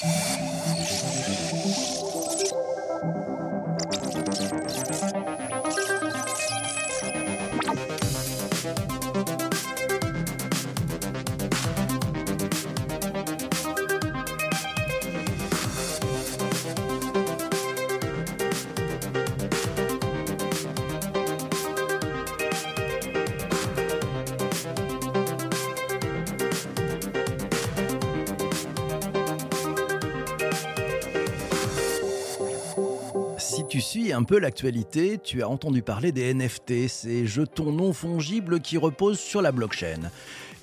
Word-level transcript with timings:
Thank 0.00 0.38
you. 3.42 3.47
Suis 33.88 34.12
un 34.12 34.22
peu 34.22 34.38
l'actualité, 34.38 35.16
tu 35.16 35.42
as 35.42 35.48
entendu 35.48 35.80
parler 35.80 36.12
des 36.12 36.34
NFT, 36.34 36.88
ces 36.88 37.26
jetons 37.26 37.72
non 37.72 37.94
fongibles 37.94 38.60
qui 38.60 38.76
reposent 38.76 39.18
sur 39.18 39.40
la 39.40 39.50
blockchain. 39.50 40.10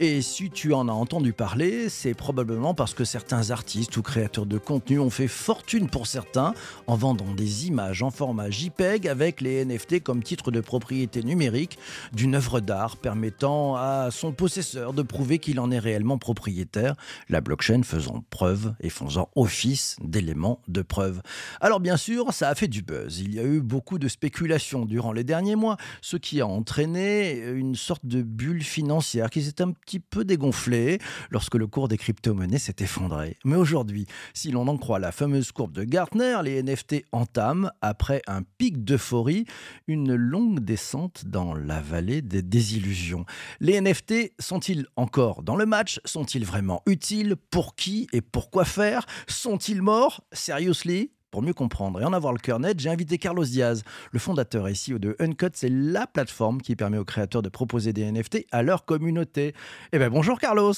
Et 0.02 0.22
si 0.22 0.50
tu 0.50 0.74
en 0.74 0.90
as 0.90 0.92
entendu 0.92 1.32
parler, 1.32 1.88
c'est 1.88 2.14
probablement 2.14 2.74
parce 2.74 2.94
que 2.94 3.06
certains 3.06 3.52
artistes 3.52 3.96
ou 3.96 4.02
créateurs 4.02 4.46
de 4.46 4.58
contenu 4.58 5.00
ont 5.00 5.10
fait 5.10 5.30
fortune 5.30 5.90
pour 5.90 6.06
certains 6.06 6.54
en 6.88 6.98
vendant 6.98 7.34
des 7.34 7.68
images 7.68 8.04
en 8.04 8.12
format 8.12 8.50
JPEG 8.50 9.08
avec 9.08 9.40
les 9.40 9.64
NFT 9.64 10.04
comme 10.04 10.22
titre 10.22 10.52
de 10.52 10.60
propriété 10.60 11.24
numérique 11.24 11.80
d'une 12.12 12.36
œuvre 12.36 12.60
d'art 12.60 12.98
permettant 12.98 13.78
à 13.78 14.10
son 14.12 14.34
possesseur 14.34 14.92
de 14.92 15.02
prouver 15.02 15.40
qu'il 15.40 15.62
en 15.62 15.72
est 15.72 15.80
réellement 15.80 16.18
propriétaire, 16.18 16.96
la 17.30 17.40
blockchain 17.40 17.82
faisant 17.84 18.26
preuve 18.30 18.74
et 18.82 18.90
faisant 18.90 19.30
office 19.36 19.96
d'élément 20.04 20.60
de 20.68 20.82
preuve. 20.82 21.22
Alors 21.62 21.80
bien 21.80 21.96
sûr, 21.96 22.34
ça 22.34 22.50
a 22.50 22.56
fait 22.56 22.68
du 22.68 22.82
buzz. 22.82 23.22
Il 23.22 23.34
y 23.34 23.40
a 23.40 23.44
eu 23.44 23.62
beaucoup 23.62 23.98
de 23.98 24.10
spéculations 24.10 24.84
durant 24.84 25.14
les 25.14 25.24
derniers 25.24 25.56
mois, 25.56 25.78
ce 26.02 26.18
qui 26.18 26.42
a 26.42 26.48
entraîné 26.48 27.38
une 27.38 27.76
sorte 27.76 28.06
de 28.06 28.22
bulle 28.22 28.62
financière 28.62 29.30
qui 29.30 29.42
s'est 29.42 29.62
un 29.62 29.72
petit 29.86 30.00
peu 30.00 30.26
dégonflé 30.26 30.98
lorsque 31.30 31.56
le 31.56 31.68
cours 31.68 31.88
des 31.88 31.98
crypto-monnaies 31.98 32.58
s'est 32.58 32.78
effondré. 32.80 33.38
Mais 33.46 33.56
aujourd'hui, 33.56 34.08
si 34.34 34.50
l'on 34.52 34.68
en 34.68 34.78
croit 34.78 34.98
la 34.98 35.12
fameuse 35.12 35.52
courbe 35.52 35.74
de 35.74 35.84
Gartner, 35.84 36.38
les 36.44 36.62
NFT 36.64 37.04
entament, 37.12 37.70
après 37.82 38.22
un 38.26 38.42
pic 38.42 38.84
d'euphorie, 38.84 39.46
une 39.88 40.16
longue 40.16 40.60
descente 40.60 41.26
dans 41.26 41.54
la 41.54 41.82
vallée 41.82 42.24
des 42.24 42.42
désillusions. 42.42 43.26
Les 43.60 43.80
NFT 43.80 44.34
sont-ils 44.40 44.88
encore 44.96 45.44
dans 45.44 45.56
le 45.56 45.68
match? 45.68 46.00
Sont-ils 46.04 46.46
vraiment 46.46 46.82
utiles? 46.88 47.36
Pour 47.36 47.76
qui 47.76 48.08
et 48.12 48.22
pourquoi 48.22 48.66
faire? 48.66 49.06
Sont-ils 49.28 49.84
morts? 49.84 50.26
Seriously? 50.32 51.12
Pour 51.36 51.42
mieux 51.42 51.54
comprendre 51.54 52.00
et 52.00 52.06
en 52.06 52.14
avoir 52.14 52.32
le 52.32 52.40
cœur 52.40 52.62
net, 52.62 52.80
j'ai 52.80 52.90
invité 52.90 53.18
Carlos 53.18 53.44
Diaz, 53.44 53.84
le 54.14 54.20
fondateur 54.20 54.70
et 54.70 54.72
CEO 54.72 55.00
de 55.00 55.18
Uncut. 55.20 55.50
C'est 55.52 55.68
la 55.68 56.08
plateforme 56.08 56.62
qui 56.62 56.78
permet 56.78 56.98
aux 56.98 57.04
créateurs 57.04 57.42
de 57.42 57.50
proposer 57.50 57.92
des 57.92 58.10
NFT 58.10 58.46
à 58.54 58.64
leur 58.64 58.86
communauté. 58.86 59.54
Eh 59.92 59.98
bien, 59.98 60.10
bonjour 60.10 60.40
Carlos. 60.40 60.72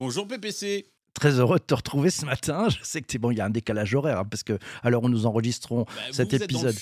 Bonjour 0.00 0.26
PPC. 0.26 0.90
Très 1.14 1.38
heureux 1.38 1.58
de 1.58 1.64
te 1.64 1.74
retrouver 1.74 2.10
ce 2.10 2.24
matin. 2.24 2.68
Je 2.70 2.78
sais 2.82 3.02
que 3.02 3.14
es 3.14 3.18
bon, 3.18 3.30
il 3.30 3.38
y 3.38 3.40
a 3.40 3.44
un 3.44 3.50
décalage 3.50 3.94
horaire 3.94 4.20
hein, 4.20 4.24
parce 4.24 4.42
que 4.42 4.58
où 4.84 5.08
nous 5.08 5.26
enregistrons 5.26 5.84
bah, 5.84 6.02
cet 6.12 6.34
épisode, 6.34 6.74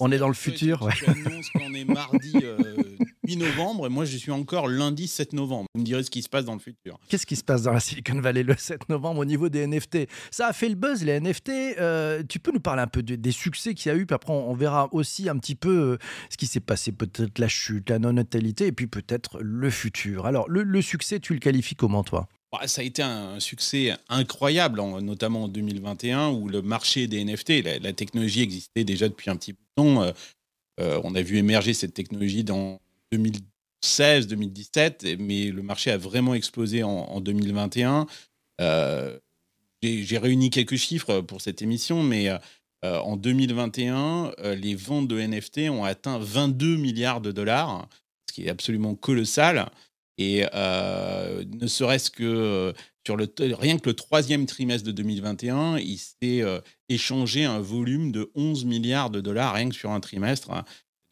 on 0.00 0.10
est 0.10 0.18
dans 0.18 0.28
le 0.28 0.34
futur. 0.34 0.82
Ouais. 0.82 0.92
Tu 0.94 1.58
qu'on 1.58 1.74
est 1.74 1.84
mardi 1.84 2.32
euh, 2.42 2.56
8 3.26 3.36
novembre 3.36 3.86
et 3.86 3.88
moi 3.90 4.04
je 4.04 4.16
suis 4.16 4.30
encore 4.30 4.68
lundi 4.68 5.06
7 5.06 5.34
novembre. 5.34 5.66
Vous 5.74 5.80
me 5.80 5.84
direz 5.84 6.02
ce 6.02 6.10
qui 6.10 6.22
se 6.22 6.28
passe 6.28 6.44
dans 6.44 6.54
le 6.54 6.60
futur. 6.60 6.98
Qu'est-ce 7.08 7.26
qui 7.26 7.36
se 7.36 7.44
passe 7.44 7.62
dans 7.62 7.72
la 7.72 7.80
Silicon 7.80 8.20
Valley 8.20 8.42
le 8.42 8.56
7 8.56 8.88
novembre 8.88 9.20
au 9.20 9.24
niveau 9.24 9.48
des 9.48 9.66
NFT 9.66 10.08
Ça 10.30 10.48
a 10.48 10.52
fait 10.52 10.68
le 10.68 10.74
buzz 10.74 11.04
les 11.04 11.20
NFT. 11.20 11.50
Euh, 11.78 12.22
tu 12.28 12.38
peux 12.38 12.52
nous 12.52 12.60
parler 12.60 12.82
un 12.82 12.86
peu 12.86 13.02
des 13.02 13.32
succès 13.32 13.74
qu'il 13.74 13.92
y 13.92 13.94
a 13.94 13.98
eu, 13.98 14.06
puis 14.06 14.14
après 14.14 14.32
on, 14.32 14.54
verra 14.54 14.88
aussi 14.92 15.28
un 15.28 15.38
petit 15.38 15.54
peu 15.54 15.78
euh, 15.78 15.98
ce 16.30 16.36
qui 16.36 16.46
s'est 16.46 16.60
passé, 16.60 16.90
peut-être 16.92 17.38
la 17.38 17.48
chute, 17.48 17.90
la 17.90 17.98
non-natalité 17.98 18.66
et 18.66 18.72
puis 18.72 18.86
peut-être 18.86 19.38
le 19.40 19.70
futur. 19.70 20.26
Alors 20.26 20.48
le, 20.48 20.82
succès, 20.82 21.20
tu 21.20 21.34
le 21.34 21.40
qualifies 21.40 21.76
comment 21.76 22.02
toi? 22.02 22.28
Ça 22.66 22.80
a 22.80 22.84
été 22.84 23.02
un 23.02 23.40
succès 23.40 23.94
incroyable, 24.08 24.80
notamment 25.00 25.44
en 25.44 25.48
2021, 25.48 26.30
où 26.30 26.48
le 26.48 26.62
marché 26.62 27.06
des 27.06 27.24
NFT, 27.24 27.80
la, 27.82 27.92
technologie 27.92 28.42
existait 28.42 28.84
déjà 28.84 29.08
depuis 29.08 29.30
un 29.30 29.36
petit 29.36 29.54
temps. 29.74 30.02
Euh, 30.80 31.00
on 31.04 31.14
a 31.14 31.22
vu 31.22 31.36
émerger 31.36 31.74
cette 31.74 31.94
technologie 31.94 32.44
dans 32.44 32.80
2016, 33.12 34.28
2017, 34.28 35.18
mais 35.18 35.46
le 35.46 35.62
marché 35.62 35.90
a 35.90 35.98
vraiment 35.98 36.34
explosé 36.34 36.82
en, 36.82 37.20
2021. 37.20 38.06
Euh, 38.60 39.18
j'ai 39.82 40.18
réuni 40.18 40.50
quelques 40.50 40.76
chiffres 40.76 41.20
pour 41.20 41.40
cette 41.40 41.62
émission, 41.62 42.02
mais 42.02 42.30
euh, 42.84 42.98
en 43.00 43.16
2021, 43.16 44.32
euh, 44.38 44.54
les 44.54 44.74
ventes 44.76 45.08
de 45.08 45.20
NFT 45.20 45.70
ont 45.70 45.84
atteint 45.84 46.18
22 46.18 46.76
milliards 46.76 47.20
de 47.20 47.32
dollars, 47.32 47.88
ce 48.28 48.34
qui 48.34 48.46
est 48.46 48.50
absolument 48.50 48.94
colossal. 48.94 49.68
Et 50.18 50.44
ne 50.52 51.66
serait-ce 51.66 52.10
que 52.10 52.74
sur 53.06 53.16
le 53.16 53.32
rien 53.38 53.78
que 53.78 53.88
le 53.88 53.94
troisième 53.94 54.46
trimestre 54.46 54.86
de 54.86 54.92
2021, 54.92 55.78
il 55.78 55.98
s'est 55.98 56.42
échangé 56.88 57.44
un 57.44 57.60
volume 57.60 58.10
de 58.10 58.30
11 58.34 58.64
milliards 58.64 59.10
de 59.10 59.20
dollars 59.20 59.54
rien 59.54 59.68
que 59.68 59.76
sur 59.76 59.92
un 59.92 60.00
trimestre. 60.00 60.50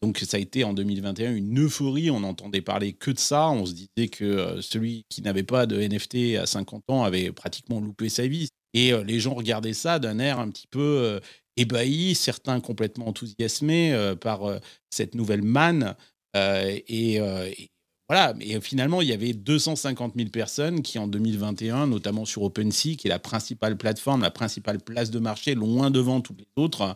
Donc 0.01 0.19
ça 0.19 0.37
a 0.37 0.39
été 0.39 0.63
en 0.63 0.73
2021 0.73 1.33
une 1.33 1.59
euphorie, 1.59 2.11
on 2.11 2.19
n'entendait 2.19 2.61
parler 2.61 2.93
que 2.93 3.09
de 3.09 3.19
ça, 3.19 3.49
on 3.49 3.65
se 3.65 3.73
disait 3.73 4.09
que 4.09 4.23
euh, 4.25 4.61
celui 4.61 5.05
qui 5.09 5.23
n'avait 5.23 5.43
pas 5.43 5.65
de 5.65 5.79
NFT 5.79 6.37
à 6.37 6.45
50 6.45 6.83
ans 6.89 7.03
avait 7.03 7.31
pratiquement 7.31 7.79
loupé 7.79 8.09
sa 8.09 8.27
vie. 8.27 8.49
Et 8.73 8.93
euh, 8.93 9.03
les 9.03 9.19
gens 9.19 9.33
regardaient 9.33 9.73
ça 9.73 9.97
d'un 9.97 10.19
air 10.19 10.39
un 10.39 10.51
petit 10.51 10.67
peu 10.67 10.79
euh, 10.79 11.19
ébahi, 11.55 12.13
certains 12.13 12.59
complètement 12.59 13.07
enthousiasmés 13.07 14.13
par 14.21 14.41
cette 14.91 15.15
nouvelle 15.15 15.41
manne. 15.41 15.95
Et, 16.35 17.19
voilà, 18.09 18.33
mais 18.35 18.61
finalement, 18.61 19.01
il 19.01 19.09
y 19.09 19.13
avait 19.13 19.33
250 19.33 20.13
000 20.15 20.29
personnes 20.29 20.81
qui, 20.81 20.97
en 20.97 21.07
2021, 21.07 21.87
notamment 21.87 22.23
sur 22.23 22.43
OpenSea, 22.43 22.95
qui 22.95 23.07
est 23.07 23.09
la 23.09 23.19
principale 23.19 23.77
plateforme, 23.77 24.21
la 24.21 24.31
principale 24.31 24.79
place 24.79 25.11
de 25.11 25.19
marché, 25.19 25.55
loin 25.55 25.91
devant 25.91 26.21
toutes 26.21 26.39
les 26.39 26.63
autres, 26.63 26.95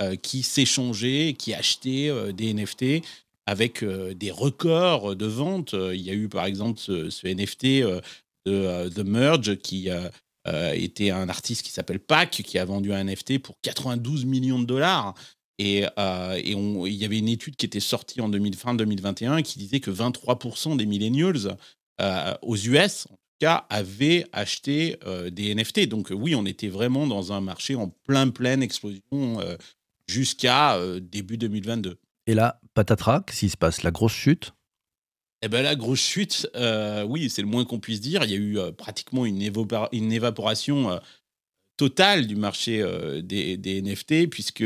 euh, 0.00 0.16
qui 0.16 0.42
s'échangeaient, 0.42 1.34
qui 1.34 1.52
achetaient 1.52 2.08
euh, 2.08 2.32
des 2.32 2.54
NFT 2.54 3.04
avec 3.44 3.82
euh, 3.82 4.14
des 4.14 4.30
records 4.30 5.14
de 5.14 5.26
vente. 5.26 5.74
Il 5.74 6.00
y 6.00 6.08
a 6.08 6.14
eu 6.14 6.28
par 6.30 6.46
exemple 6.46 6.78
ce, 6.78 7.26
NFT 7.26 7.84
de 8.46 8.88
The 8.88 9.04
Merge 9.04 9.56
qui 9.56 9.90
était 10.46 11.10
un 11.10 11.28
artiste 11.28 11.62
qui 11.62 11.70
s'appelle 11.70 12.00
Pac, 12.00 12.30
qui 12.30 12.58
a 12.58 12.64
vendu 12.64 12.94
un 12.94 13.04
NFT 13.04 13.40
pour 13.40 13.56
92 13.60 14.24
millions 14.24 14.58
de 14.58 14.64
dollars. 14.64 15.14
Et, 15.62 15.84
il 15.98 16.94
y 16.94 17.04
avait 17.04 17.18
une 17.18 17.28
étude 17.28 17.56
qui 17.56 17.66
était 17.66 17.80
sortie 17.80 18.20
en 18.20 18.28
2000, 18.28 18.56
fin 18.56 18.74
2021 18.74 19.42
qui 19.42 19.58
disait 19.58 19.80
que 19.80 19.90
23% 19.90 20.76
des 20.76 20.86
millennials 20.86 21.56
aux 22.42 22.56
US, 22.56 23.06
en 23.10 23.14
tout 23.14 23.38
cas, 23.40 23.66
avaient 23.68 24.24
acheté 24.32 24.96
des 25.30 25.54
NFT. 25.54 25.86
Donc 25.86 26.08
oui, 26.10 26.34
on 26.34 26.46
était 26.46 26.68
vraiment 26.68 27.06
dans 27.06 27.32
un 27.32 27.40
marché 27.40 27.74
en 27.74 27.88
plein 28.06 28.28
pleine 28.28 28.62
explosion 28.62 29.38
jusqu'à 30.10 30.76
euh, 30.76 31.00
début 31.00 31.38
2022. 31.38 31.98
Et 32.26 32.34
là, 32.34 32.60
patatras, 32.74 33.22
qu'est-ce 33.22 33.40
qui 33.40 33.48
se 33.48 33.56
passe? 33.56 33.82
La 33.82 33.90
grosse 33.90 34.12
chute? 34.12 34.52
Eh 35.42 35.48
ben 35.48 35.62
la 35.62 35.74
grosse 35.74 36.02
chute, 36.02 36.48
euh, 36.54 37.02
oui, 37.04 37.30
c'est 37.30 37.40
le 37.40 37.48
moins 37.48 37.64
qu'on 37.64 37.80
puisse 37.80 38.00
dire. 38.00 38.24
Il 38.24 38.30
y 38.30 38.34
a 38.34 38.36
eu 38.36 38.58
euh, 38.58 38.72
pratiquement 38.72 39.24
une, 39.24 39.40
une 39.92 40.12
évaporation 40.12 41.00
totale 41.78 42.26
du 42.26 42.36
marché 42.36 42.84
des, 43.22 43.56
des, 43.56 43.80
NFT, 43.80 44.28
puisque 44.28 44.62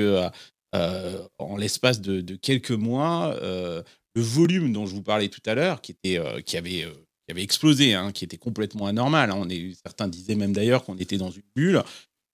en 1.39 1.57
l'espace 1.57 2.01
de, 2.01 2.37
quelques 2.37 2.71
mois, 2.71 3.37
le 3.41 4.23
volume 4.23 4.73
dont 4.73 4.87
je 4.87 4.95
vous 4.95 5.03
parlais 5.03 5.29
tout 5.29 5.43
à 5.47 5.55
l'heure, 5.55 5.81
qui, 5.81 5.93
était, 5.93 6.21
qui, 6.45 6.57
avait, 6.57 6.87
qui 7.27 7.31
avait 7.31 7.43
explosé, 7.43 7.95
hein, 7.95 8.12
qui 8.12 8.25
était 8.25 8.39
complètement 8.39 8.87
anormal, 8.87 9.31
hein. 9.31 9.37
on 9.39 9.49
est, 9.49 9.75
certains 9.83 10.09
disaient 10.09 10.35
même 10.35 10.53
d'ailleurs 10.53 10.85
qu'on 10.85 10.99
était 10.99 11.19
dans 11.19 11.31
une 11.31 11.43
bulle, 11.55 11.83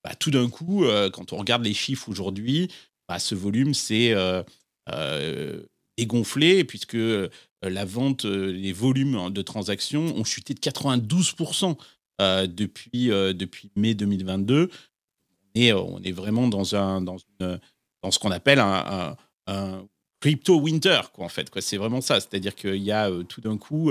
bah, 0.03 0.15
tout 0.15 0.31
d'un 0.31 0.49
coup, 0.49 0.85
quand 1.13 1.33
on 1.33 1.37
regarde 1.37 1.65
les 1.65 1.75
chiffres 1.75 2.09
aujourd'hui, 2.09 2.71
bah, 3.11 3.19
ce 3.19 3.35
volume 3.35 3.75
s'est 3.75 4.13
euh, 4.13 4.45
euh, 4.93 5.65
dégonflé 5.99 6.63
puisque 6.63 6.95
euh, 6.95 7.29
la 7.61 7.85
vente, 7.85 8.25
les 8.25 8.73
volumes 8.73 9.31
de 9.31 9.43
transactions 9.43 10.17
ont 10.17 10.23
chuté 10.23 10.55
de 10.55 10.61
92% 10.61 11.77
depuis, 12.47 13.09
depuis 13.09 13.73
mai 13.75 13.95
2022. 13.95 14.71
Et 15.57 15.73
on 15.73 16.01
est 16.03 16.13
vraiment 16.13 16.47
dans, 16.47 16.77
un, 16.77 17.01
dans, 17.01 17.17
une, 17.41 17.59
dans 18.03 18.11
ce 18.11 18.19
qu'on 18.19 18.31
appelle 18.31 18.61
un, 18.61 19.17
crypto 20.21 20.61
winter, 20.61 21.01
quoi, 21.13 21.25
en 21.25 21.29
fait. 21.29 21.51
C'est 21.61 21.79
vraiment 21.79 22.01
ça. 22.01 22.21
C'est-à-dire 22.21 22.55
qu'il 22.55 22.83
y 22.83 22.93
a 22.93 23.11
tout 23.29 23.41
d'un 23.41 23.57
coup 23.57 23.91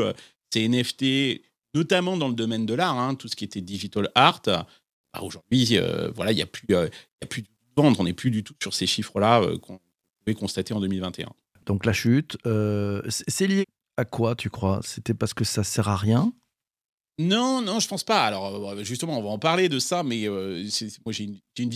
ces 0.53 0.67
NFT, 0.67 1.41
notamment 1.73 2.17
dans 2.17 2.27
le 2.27 2.35
domaine 2.35 2.65
de 2.65 2.73
l'art, 2.73 2.97
hein, 2.97 3.15
tout 3.15 3.27
ce 3.27 3.35
qui 3.35 3.45
était 3.45 3.61
digital 3.61 4.09
art. 4.15 4.41
Bah, 4.45 5.21
aujourd'hui, 5.21 5.77
voilà, 6.15 6.31
il 6.31 6.35
n'y 6.35 6.41
a 6.41 6.45
plus, 6.45 6.67
a 6.75 7.25
plus 7.27 7.45
on 8.00 8.03
n'est 8.03 8.13
plus 8.13 8.31
du 8.31 8.44
tout 8.44 8.56
sur 8.61 8.73
ces 8.73 8.88
chiffres-là 8.88 9.41
euh, 9.41 9.57
qu'on 9.57 9.79
pouvait 10.19 10.35
constater 10.35 10.73
en 10.73 10.79
2021. 10.79 11.29
Donc 11.65 11.85
la 11.85 11.94
chute, 11.94 12.38
euh, 12.45 13.01
c'est 13.09 13.47
lié 13.47 13.65
à 13.97 14.06
quoi, 14.06 14.35
tu 14.35 14.50
crois? 14.50 14.79
C'était 14.83 15.13
parce 15.13 15.33
que 15.33 15.44
ça 15.44 15.63
sert 15.63 15.88
à 15.88 15.95
rien? 15.95 16.33
Non, 17.19 17.62
non, 17.62 17.81
je 17.81 17.88
pense 17.89 18.06
pas. 18.06 18.25
Alors, 18.25 18.71
euh, 18.71 18.83
justement, 18.86 19.19
on 19.19 19.21
va 19.21 19.30
en 19.30 19.39
parler 19.39 19.68
de 19.68 19.77
ça, 19.77 20.04
mais 20.04 20.30
euh, 20.30 20.63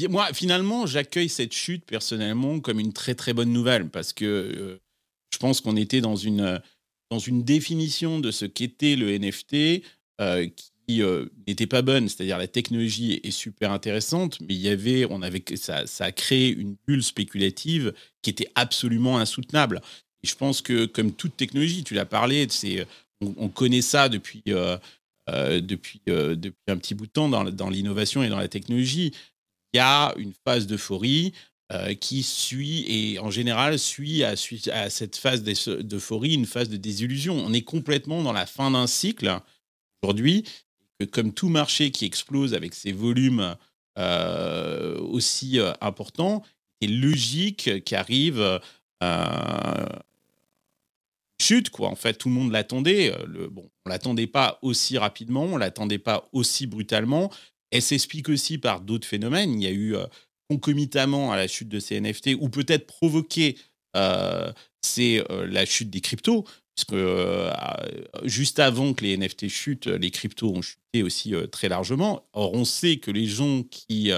moi, 0.10 0.34
finalement, 0.34 0.86
j'accueille 0.86 1.28
cette 1.28 1.54
chute 1.54 1.84
personnellement 1.86 2.62
comme 2.62 2.80
une 2.80 2.94
très 2.94 3.14
très 3.14 3.34
bonne 3.34 3.52
nouvelle 3.52 3.90
parce 3.90 4.14
que 4.14 4.24
euh, 4.24 4.82
je 5.34 5.38
pense 5.40 5.60
qu'on 5.60 5.76
était 5.76 6.00
dans 6.00 6.16
une 6.16 6.62
dans 7.12 7.20
une 7.20 7.44
définition 7.44 8.22
de 8.22 8.32
ce 8.32 8.46
qu'était 8.46 8.96
le 8.96 9.18
NFT 9.18 9.84
qui 10.86 11.02
n'était 11.46 11.68
pas 11.68 11.82
bonne. 11.82 12.08
C'est-à-dire 12.08 12.38
la 12.38 12.48
technologie 12.48 13.20
est 13.22 13.32
super 13.32 13.72
intéressante, 13.72 14.40
mais 14.40 14.56
il 14.56 14.62
y 14.62 14.70
avait, 14.70 15.06
on 15.10 15.22
avait, 15.22 15.44
ça, 15.56 15.86
ça 15.86 16.06
a 16.06 16.12
créé 16.12 16.50
une 16.50 16.76
bulle 16.88 17.04
spéculative 17.04 17.94
qui 18.22 18.30
était 18.30 18.50
absolument 18.56 19.20
insoutenable. 19.20 19.82
Et 20.24 20.28
je 20.28 20.36
pense 20.36 20.62
que 20.62 20.86
comme 20.86 21.12
toute 21.12 21.36
technologie, 21.38 21.84
tu 21.84 21.94
l'as 21.94 22.06
parlé, 22.06 22.48
on, 23.22 23.50
connaît 23.50 23.84
ça 23.84 24.10
depuis 24.10 24.42
depuis, 25.30 26.02
euh, 26.10 26.36
depuis 26.36 26.60
un 26.68 26.78
petit 26.78 26.96
bout 26.96 27.06
de 27.06 27.12
temps 27.12 27.30
dans, 27.30 27.70
l'innovation 27.70 28.24
et 28.24 28.30
dans 28.30 28.38
la 28.38 28.48
technologie. 28.48 29.14
Il 29.74 29.78
y 29.78 29.80
a 29.80 30.14
une 30.18 30.34
phase 30.46 30.68
d'euphorie 30.68 31.34
euh, 31.72 31.94
qui 31.94 32.24
suit 32.24 32.86
et 32.88 33.20
en 33.20 33.32
général 33.32 33.80
suit 33.80 34.24
à, 34.24 34.36
cette 34.36 35.16
phase 35.16 35.44
d'euphorie 35.44 36.34
une 36.34 36.46
phase 36.46 36.70
de 36.70 36.78
désillusion. 36.78 37.36
On 37.36 37.54
est 37.54 37.64
complètement 37.64 38.22
dans 38.22 38.34
la 38.34 38.46
fin 38.46 38.72
d'un 38.72 38.88
cycle 38.88 39.40
aujourd'hui, 40.04 40.44
que 41.00 41.06
comme 41.06 41.34
tout 41.34 41.50
marché 41.50 41.92
qui 41.92 42.06
explose 42.06 42.54
avec 42.54 42.74
ses 42.74 42.92
volumes 42.92 43.56
aussi 43.96 45.60
importants, 45.82 46.44
c'est 46.82 46.88
logique 46.88 47.84
qu'arrive 47.86 48.60
chute, 51.44 51.70
quoi. 51.70 51.90
En 51.90 51.96
fait, 51.96 52.14
tout 52.14 52.30
le 52.30 52.36
monde 52.36 52.52
l'attendait. 52.52 53.12
Euh, 53.12 53.26
le, 53.28 53.48
bon, 53.50 53.70
on 53.86 53.90
l'attendait 53.90 54.28
pas 54.28 54.60
aussi 54.62 54.98
rapidement, 54.98 55.44
on 55.44 55.58
l'attendait 55.58 56.00
pas 56.00 56.30
aussi 56.32 56.68
brutalement. 56.68 57.32
Elle 57.72 57.82
s'explique 57.82 58.30
aussi 58.30 58.58
par 58.58 58.82
d'autres 58.82 59.08
phénomènes. 59.08 59.62
Il 59.62 59.64
y 59.64 59.68
a 59.68 59.72
eu 59.72 59.96
euh, 59.96 60.06
concomitamment 60.50 61.32
à 61.32 61.38
la 61.38 61.48
chute 61.48 61.70
de 61.70 61.80
ces 61.80 62.00
NFT, 62.00 62.32
ou 62.40 62.50
peut-être 62.50 62.88
provoqué, 62.88 63.58
euh, 63.96 64.52
c'est 64.82 65.24
la 65.30 65.66
chute 65.66 65.90
des 65.90 66.02
cryptos, 66.02 66.46
puisque 66.76 67.00
juste 68.24 68.60
avant 68.60 68.94
que 68.94 69.06
les 69.06 69.18
NFT 69.18 69.48
chutent, 69.48 69.88
les 69.88 70.12
cryptos 70.12 70.50
ont 70.50 70.62
chuté 70.62 71.04
aussi 71.04 71.34
très 71.52 71.70
largement. 71.70 72.28
Or, 72.34 72.54
on 72.54 72.66
sait 72.66 72.98
que 72.98 73.10
les 73.10 73.26
gens 73.26 73.64
qui 73.64 74.12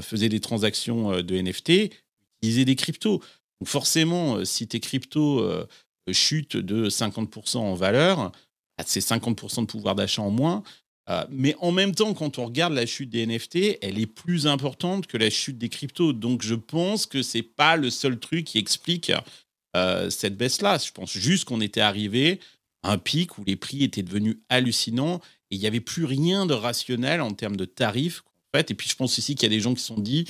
faisaient 0.00 0.28
des 0.28 0.40
transactions 0.40 1.20
de 1.20 1.40
NFT 1.40 1.92
utilisaient 2.40 2.64
des 2.64 2.76
cryptos. 2.76 3.20
Donc 3.60 3.68
forcément, 3.68 4.44
si 4.44 4.68
tes 4.68 4.78
cryptos 4.78 5.66
chute 6.10 6.56
de 6.56 6.88
50% 6.88 7.58
en 7.58 7.74
valeur, 7.74 8.32
c'est 8.84 9.00
50% 9.00 9.62
de 9.62 9.66
pouvoir 9.66 9.94
d'achat 9.94 10.22
en 10.22 10.30
moins. 10.30 10.62
Euh, 11.10 11.24
mais 11.30 11.56
en 11.60 11.72
même 11.72 11.94
temps, 11.94 12.14
quand 12.14 12.38
on 12.38 12.46
regarde 12.46 12.72
la 12.72 12.86
chute 12.86 13.10
des 13.10 13.26
NFT, 13.26 13.78
elle 13.80 13.98
est 13.98 14.06
plus 14.06 14.46
importante 14.46 15.06
que 15.06 15.16
la 15.16 15.30
chute 15.30 15.58
des 15.58 15.68
cryptos. 15.68 16.12
Donc 16.12 16.42
je 16.42 16.54
pense 16.54 17.06
que 17.06 17.22
c'est 17.22 17.42
pas 17.42 17.76
le 17.76 17.90
seul 17.90 18.18
truc 18.18 18.44
qui 18.44 18.58
explique 18.58 19.12
euh, 19.76 20.10
cette 20.10 20.36
baisse-là. 20.36 20.78
Je 20.78 20.92
pense 20.92 21.12
juste 21.12 21.44
qu'on 21.44 21.60
était 21.60 21.80
arrivé 21.80 22.40
à 22.82 22.92
un 22.92 22.98
pic 22.98 23.38
où 23.38 23.44
les 23.44 23.56
prix 23.56 23.82
étaient 23.82 24.02
devenus 24.02 24.38
hallucinants 24.48 25.20
et 25.50 25.56
il 25.56 25.60
n'y 25.60 25.66
avait 25.66 25.80
plus 25.80 26.04
rien 26.04 26.46
de 26.46 26.54
rationnel 26.54 27.20
en 27.20 27.32
termes 27.32 27.56
de 27.56 27.64
tarifs. 27.64 28.22
En 28.52 28.58
fait. 28.58 28.70
Et 28.70 28.74
puis 28.74 28.88
je 28.88 28.96
pense 28.96 29.18
aussi 29.18 29.34
qu'il 29.34 29.44
y 29.44 29.52
a 29.52 29.56
des 29.56 29.60
gens 29.60 29.74
qui 29.74 29.80
se 29.80 29.88
sont 29.88 30.00
dit 30.00 30.26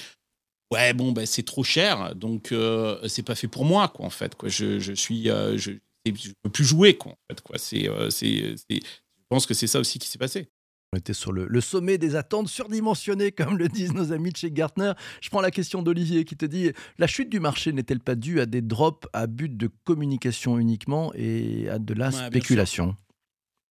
ouais 0.72 0.94
bon 0.94 1.12
ben 1.12 1.26
c'est 1.26 1.42
trop 1.42 1.62
cher 1.62 2.14
donc 2.14 2.50
euh, 2.50 2.98
c'est 3.06 3.22
pas 3.22 3.34
fait 3.34 3.48
pour 3.48 3.64
moi 3.64 3.88
quoi 3.88 4.06
en 4.06 4.10
fait 4.10 4.34
quoi. 4.34 4.48
Je, 4.48 4.80
je 4.80 4.92
suis 4.92 5.28
euh, 5.28 5.56
je, 5.58 5.72
je 6.06 6.30
peux 6.42 6.50
plus 6.50 6.64
jouer 6.64 6.96
quoi 6.96 7.12
en 7.12 7.18
fait 7.30 7.40
quoi. 7.42 7.58
C'est 7.58 7.88
euh, 7.88 8.10
c'est 8.10 8.56
je 8.70 9.28
pense 9.28 9.46
que 9.46 9.54
c'est 9.54 9.66
ça 9.66 9.78
aussi 9.78 9.98
qui 9.98 10.08
s'est 10.08 10.18
passé. 10.18 10.48
On 10.94 10.98
était 10.98 11.14
sur 11.14 11.32
le, 11.32 11.46
le, 11.46 11.60
sommet 11.62 11.96
des 11.96 12.16
attentes 12.16 12.48
surdimensionnées, 12.48 13.32
comme 13.32 13.56
le 13.56 13.68
disent 13.68 13.94
nos 13.94 14.12
amis 14.12 14.30
de 14.30 14.36
chez 14.36 14.50
Gartner. 14.50 14.92
Je 15.22 15.30
prends 15.30 15.40
la 15.40 15.50
question 15.50 15.82
d'Olivier 15.82 16.26
qui 16.26 16.36
te 16.36 16.44
dit 16.44 16.70
La 16.98 17.06
chute 17.06 17.30
du 17.30 17.40
marché 17.40 17.72
n'est-elle 17.72 18.00
pas 18.00 18.14
due 18.14 18.40
à 18.40 18.46
des 18.46 18.60
drops 18.60 19.08
à 19.14 19.26
but 19.26 19.56
de 19.56 19.70
communication 19.84 20.58
uniquement 20.58 21.12
et 21.14 21.68
à 21.70 21.78
de 21.78 21.94
la 21.94 22.10
spéculation? 22.10 22.94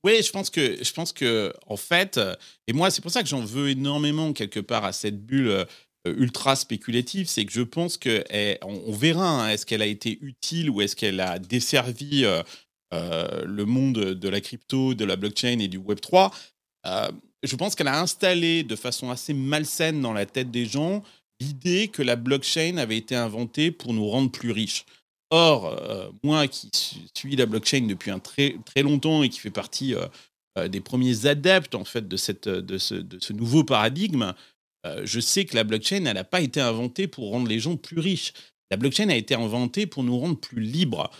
Oui, 0.04 0.24
je 0.24 0.32
pense 0.32 0.50
que 0.50 0.84
je 0.84 0.94
pense 0.94 1.14
que 1.14 1.54
en 1.68 1.78
fait, 1.78 2.20
et 2.68 2.74
moi 2.74 2.90
c'est 2.90 3.02
pour 3.04 3.12
ça 3.12 3.22
que 3.22 3.30
j'en 3.30 3.46
veux 3.46 3.70
énormément 3.70 4.34
quelque 4.34 4.60
part 4.60 4.84
à 4.84 4.94
cette 4.94 5.24
bulle 5.24 5.50
euh, 5.50 5.66
ultra 6.06 6.56
spéculative, 6.56 7.28
c'est 7.28 7.46
que 7.46 7.52
je 7.52 7.62
pense 7.62 7.98
que 7.98 8.24
eh, 8.32 8.58
on, 8.64 8.92
verra 8.92 9.46
hein, 9.46 9.50
est-ce 9.50 9.66
qu'elle 9.66 9.82
a 9.82 9.88
été 9.88 10.18
utile 10.22 10.70
ou 10.70 10.82
est-ce 10.82 10.96
qu'elle 10.96 11.20
a 11.20 11.38
desservi 11.38 12.26
euh, 12.26 12.42
euh, 12.94 13.46
le 13.46 13.66
monde 13.66 13.94
de 13.94 14.30
la 14.30 14.42
crypto, 14.42 14.94
de 14.94 15.06
la 15.06 15.16
blockchain 15.16 15.60
et 15.60 15.68
du 15.68 15.78
Web 15.78 16.02
3. 16.02 16.32
je 17.44 17.56
pense 17.56 17.76
qu'elle 17.76 17.88
a 17.88 18.00
installé 18.02 18.64
de 18.64 18.76
façon 18.76 19.12
assez 19.12 19.34
malsaine 19.34 20.02
dans 20.02 20.14
la 20.14 20.26
tête 20.26 20.52
des 20.52 20.66
gens 20.66 21.04
l'idée 21.40 21.88
que 21.88 22.02
la 22.02 22.16
blockchain 22.16 22.78
avait 22.78 22.98
été 22.98 23.16
inventée 23.16 23.72
pour 23.72 23.94
nous 23.94 24.08
rendre 24.08 24.32
plus 24.32 24.52
riches. 24.52 24.86
Or, 25.30 25.80
moi 26.24 26.48
qui 26.48 26.70
suis 27.16 27.36
la 27.36 27.46
blockchain 27.46 27.88
depuis 27.88 28.12
un 28.12 28.20
très, 28.20 28.58
très 28.66 28.84
longtemps 28.84 29.24
et 29.24 29.30
qui 29.30 29.40
fait 29.40 29.50
partie 29.50 29.96
des 30.68 30.82
premiers 30.82 31.26
adeptes 31.26 31.74
en 31.74 31.86
fait 31.86 32.08
de, 32.08 32.18
cette, 32.18 32.50
de, 32.50 32.78
ce, 32.78 32.96
de 32.96 33.18
ce 33.20 33.32
nouveau 33.32 33.64
paradigme, 33.64 34.34
euh, 34.86 35.02
je 35.04 35.20
sais 35.20 35.46
que 35.46 35.56
la 35.56 35.64
blockchain, 35.64 36.06
elle 36.06 36.16
n'a 36.16 36.24
pas 36.24 36.42
été 36.42 36.60
inventée 36.60 37.08
pour 37.08 37.30
rendre 37.30 37.48
les 37.48 37.60
gens 37.60 37.78
plus 37.78 38.00
riches. 38.00 38.34
La 38.70 38.78
blockchain 38.78 39.10
a 39.10 39.16
été 39.16 39.36
inventée 39.36 39.86
pour 39.86 40.04
nous 40.04 40.18
rendre 40.18 40.40
plus 40.40 40.62
libres, 40.62 41.12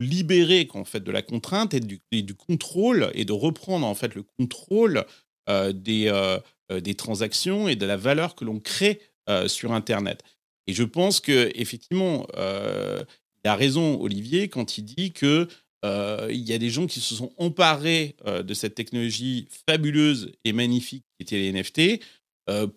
libérer 0.00 0.68
en 0.74 0.84
fait 0.84 1.00
de 1.00 1.10
la 1.10 1.22
contrainte 1.22 1.74
et 1.74 1.80
du, 1.80 2.34
contrôle 2.34 3.10
et 3.14 3.24
de 3.24 3.32
reprendre 3.32 3.86
en 3.86 3.94
fait 3.94 4.14
le 4.14 4.22
contrôle 4.22 5.04
euh, 5.48 5.72
des, 5.72 6.08
euh, 6.08 6.38
des 6.80 6.94
transactions 6.94 7.68
et 7.68 7.76
de 7.76 7.86
la 7.86 7.96
valeur 7.96 8.34
que 8.34 8.44
l'on 8.44 8.60
crée 8.60 9.00
sur 9.46 9.72
Internet. 9.72 10.24
Et 10.66 10.72
je 10.72 10.82
pense 10.82 11.20
que 11.20 11.52
effectivement, 11.54 12.26
il 12.34 13.48
a 13.48 13.54
raison 13.54 14.00
Olivier 14.00 14.48
quand 14.48 14.78
il 14.78 14.82
dit 14.82 15.12
que 15.12 15.46
il 15.84 16.40
y 16.40 16.52
a 16.52 16.58
des 16.58 16.70
gens 16.70 16.88
qui 16.88 17.00
se 17.00 17.14
sont 17.14 17.32
emparés 17.38 18.16
de 18.26 18.52
cette 18.52 18.74
technologie 18.74 19.46
fabuleuse 19.68 20.32
et 20.44 20.52
magnifique 20.52 21.04
qui 21.16 21.22
était 21.22 21.38
les 21.38 21.52
NFT 21.52 22.00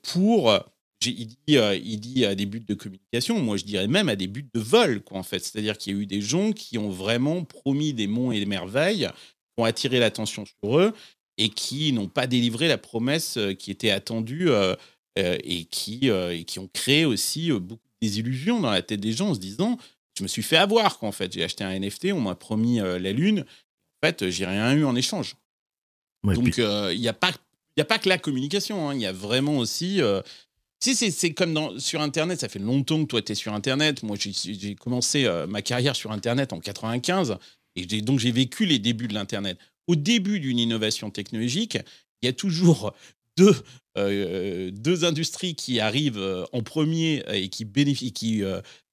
pour 0.03 0.51
il 1.07 1.27
dit, 1.27 1.57
euh, 1.57 1.75
il 1.75 1.99
dit 1.99 2.25
à 2.25 2.35
des 2.35 2.45
buts 2.45 2.65
de 2.67 2.73
communication, 2.73 3.39
moi 3.39 3.57
je 3.57 3.63
dirais 3.63 3.87
même 3.87 4.09
à 4.09 4.15
des 4.15 4.27
buts 4.27 4.47
de 4.53 4.59
vol, 4.59 5.01
quoi, 5.01 5.17
en 5.17 5.23
fait. 5.23 5.39
C'est-à-dire 5.39 5.77
qu'il 5.77 5.93
y 5.93 5.97
a 5.97 6.01
eu 6.01 6.05
des 6.05 6.21
gens 6.21 6.51
qui 6.51 6.77
ont 6.77 6.89
vraiment 6.89 7.43
promis 7.43 7.93
des 7.93 8.07
monts 8.07 8.31
et 8.31 8.39
des 8.39 8.45
merveilles, 8.45 9.07
qui 9.07 9.61
ont 9.61 9.65
attiré 9.65 9.99
l'attention 9.99 10.45
sur 10.45 10.79
eux 10.79 10.93
et 11.37 11.49
qui 11.49 11.91
n'ont 11.91 12.07
pas 12.07 12.27
délivré 12.27 12.67
la 12.67 12.77
promesse 12.77 13.37
euh, 13.37 13.53
qui 13.53 13.71
était 13.71 13.91
attendue 13.91 14.49
et, 15.17 15.65
qui, 15.65 16.09
et 16.09 16.43
qui 16.43 16.59
ont 16.59 16.69
créé 16.73 17.05
aussi 17.05 17.49
beaucoup 17.51 17.75
de 17.75 18.07
désillusions 18.07 18.59
dans 18.59 18.71
la 18.71 18.81
tête 18.81 18.99
des 18.99 19.13
gens 19.13 19.29
en 19.29 19.33
se 19.33 19.39
disant 19.39 19.77
je 20.17 20.23
me 20.23 20.27
suis 20.27 20.43
fait 20.43 20.57
avoir, 20.57 20.97
quoi, 20.97 21.09
en 21.09 21.13
fait. 21.13 21.33
J'ai 21.33 21.43
acheté 21.43 21.63
un 21.63 21.77
NFT, 21.77 22.07
on 22.13 22.21
m'a 22.21 22.35
promis 22.35 22.79
la 22.79 23.11
Lune. 23.11 23.41
En 23.41 24.07
fait, 24.07 24.29
j'ai 24.29 24.45
rien 24.45 24.73
eu 24.73 24.83
en 24.85 24.95
échange. 24.95 25.35
Donc, 26.23 26.57
il 26.57 26.99
n'y 26.99 27.07
a 27.07 27.13
pas 27.13 27.31
n'y 27.77 27.81
a 27.81 27.85
pas 27.85 27.99
que 27.99 28.09
la 28.09 28.17
communication, 28.17 28.89
hein. 28.89 28.95
il 28.95 29.01
y 29.01 29.05
a 29.05 29.11
vraiment 29.11 29.57
aussi. 29.57 30.01
Euh, 30.01 30.21
c'est 30.79 31.33
comme 31.33 31.79
sur 31.79 32.01
Internet, 32.01 32.41
ça 32.41 32.49
fait 32.49 32.59
longtemps 32.59 33.01
que 33.03 33.07
toi 33.07 33.21
tu 33.21 33.31
es 33.31 33.35
sur 33.35 33.53
Internet. 33.53 34.03
Moi 34.03 34.17
j'ai 34.19 34.75
commencé 34.75 35.25
euh, 35.25 35.47
ma 35.47 35.61
carrière 35.61 35.95
sur 35.95 36.11
Internet 36.11 36.53
en 36.53 36.59
95 36.59 37.37
et 37.75 37.85
donc 38.01 38.19
j'ai 38.19 38.31
vécu 38.31 38.65
les 38.65 38.77
débuts 38.77 39.07
de 39.07 39.15
l'Internet. 39.15 39.57
Au 39.87 39.95
début 39.95 40.39
d'une 40.39 40.59
innovation 40.59 41.09
technologique, 41.09 41.77
il 42.21 42.27
y 42.27 42.29
a 42.29 42.33
toujours 42.33 42.93
deux, 43.35 43.55
euh, 43.97 44.69
deux 44.71 45.05
industries 45.05 45.55
qui 45.55 45.79
arrivent 45.79 46.45
en 46.53 46.61
premier 46.61 47.23
et 47.33 47.49
qui, 47.49 47.65
bénéficient, 47.65 48.13
qui 48.13 48.43